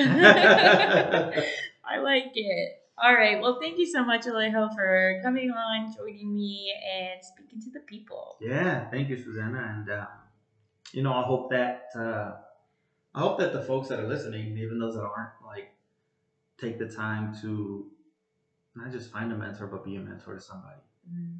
I 1.84 1.98
like 1.98 2.32
it. 2.36 2.80
All 3.02 3.14
right. 3.14 3.42
Well, 3.42 3.60
thank 3.60 3.80
you 3.80 3.88
so 3.88 4.04
much, 4.04 4.26
Alejo, 4.26 4.76
for 4.76 5.20
coming 5.24 5.50
on, 5.52 5.96
joining 5.96 6.36
me, 6.36 6.74
and 6.94 7.24
speaking 7.24 7.62
to 7.62 7.72
the 7.72 7.80
people. 7.80 8.38
Yeah, 8.42 8.90
thank 8.92 9.10
you, 9.10 9.18
Susanna, 9.18 9.76
and 9.78 9.90
um, 9.90 10.08
you 10.92 11.02
know 11.02 11.14
I 11.14 11.24
hope 11.24 11.50
that 11.50 11.86
uh, 11.96 12.34
I 13.16 13.20
hope 13.22 13.40
that 13.40 13.54
the 13.54 13.64
folks 13.64 13.88
that 13.88 14.00
are 14.00 14.08
listening, 14.08 14.58
even 14.58 14.80
those 14.80 14.96
that 14.96 15.02
aren't, 15.04 15.32
like 15.46 15.72
take 16.60 16.78
the 16.78 16.88
time 16.88 17.36
to 17.42 17.88
not 18.76 18.92
just 18.92 19.12
find 19.12 19.32
a 19.32 19.36
mentor, 19.36 19.68
but 19.68 19.86
be 19.86 19.96
a 19.96 20.02
mentor 20.02 20.36
to 20.36 20.42
somebody. 20.42 20.82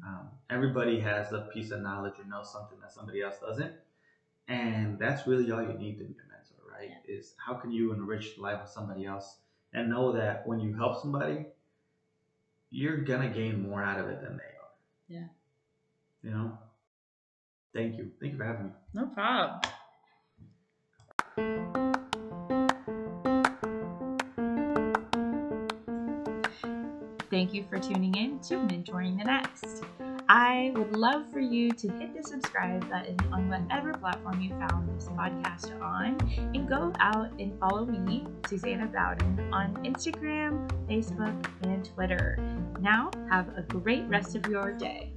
Um, 0.04 0.28
everybody 0.48 1.00
has 1.00 1.32
a 1.32 1.48
piece 1.52 1.70
of 1.70 1.80
knowledge 1.80 2.14
or 2.18 2.24
knows 2.24 2.52
something 2.52 2.78
that 2.80 2.92
somebody 2.92 3.22
else 3.22 3.38
doesn't, 3.38 3.72
and 4.48 4.98
that's 4.98 5.26
really 5.26 5.50
all 5.50 5.62
you 5.62 5.74
need 5.74 5.98
to 5.98 6.04
be 6.04 6.14
a 6.14 6.28
mentor, 6.28 6.70
right? 6.70 6.90
Is 7.06 7.34
how 7.44 7.54
can 7.54 7.70
you 7.70 7.92
enrich 7.92 8.36
the 8.36 8.42
life 8.42 8.60
of 8.60 8.68
somebody 8.68 9.06
else 9.06 9.38
and 9.72 9.88
know 9.88 10.12
that 10.12 10.46
when 10.46 10.60
you 10.60 10.74
help 10.74 11.00
somebody, 11.00 11.46
you're 12.70 12.98
gonna 12.98 13.28
gain 13.28 13.68
more 13.68 13.82
out 13.82 14.00
of 14.00 14.08
it 14.08 14.20
than 14.22 14.36
they 14.36 14.42
are. 14.42 14.70
Yeah. 15.08 15.26
You 16.22 16.30
know. 16.30 16.58
Thank 17.74 17.98
you. 17.98 18.10
Thank 18.20 18.32
you 18.32 18.38
for 18.38 18.44
having 18.44 18.66
me. 18.66 18.72
No 18.94 19.06
problem. 19.06 19.60
Thank 27.30 27.54
you 27.54 27.64
for 27.70 27.78
tuning 27.78 28.16
in 28.16 28.40
to 28.40 28.56
Mentoring 28.56 29.16
the 29.16 29.24
Next. 29.24 29.84
I 30.28 30.72
would 30.74 30.96
love 30.96 31.30
for 31.32 31.38
you 31.38 31.70
to 31.70 31.88
hit 31.92 32.12
the 32.12 32.24
subscribe 32.24 32.90
button 32.90 33.16
on 33.32 33.48
whatever 33.48 33.92
platform 33.94 34.40
you 34.40 34.50
found 34.50 34.88
this 34.96 35.06
podcast 35.10 35.80
on 35.80 36.18
and 36.54 36.68
go 36.68 36.92
out 36.98 37.30
and 37.38 37.56
follow 37.60 37.86
me, 37.86 38.26
Susanna 38.48 38.86
Bowden, 38.86 39.48
on 39.52 39.76
Instagram, 39.84 40.68
Facebook, 40.88 41.46
and 41.62 41.84
Twitter. 41.84 42.36
Now, 42.80 43.12
have 43.28 43.56
a 43.56 43.62
great 43.62 44.08
rest 44.08 44.34
of 44.34 44.46
your 44.46 44.72
day. 44.72 45.12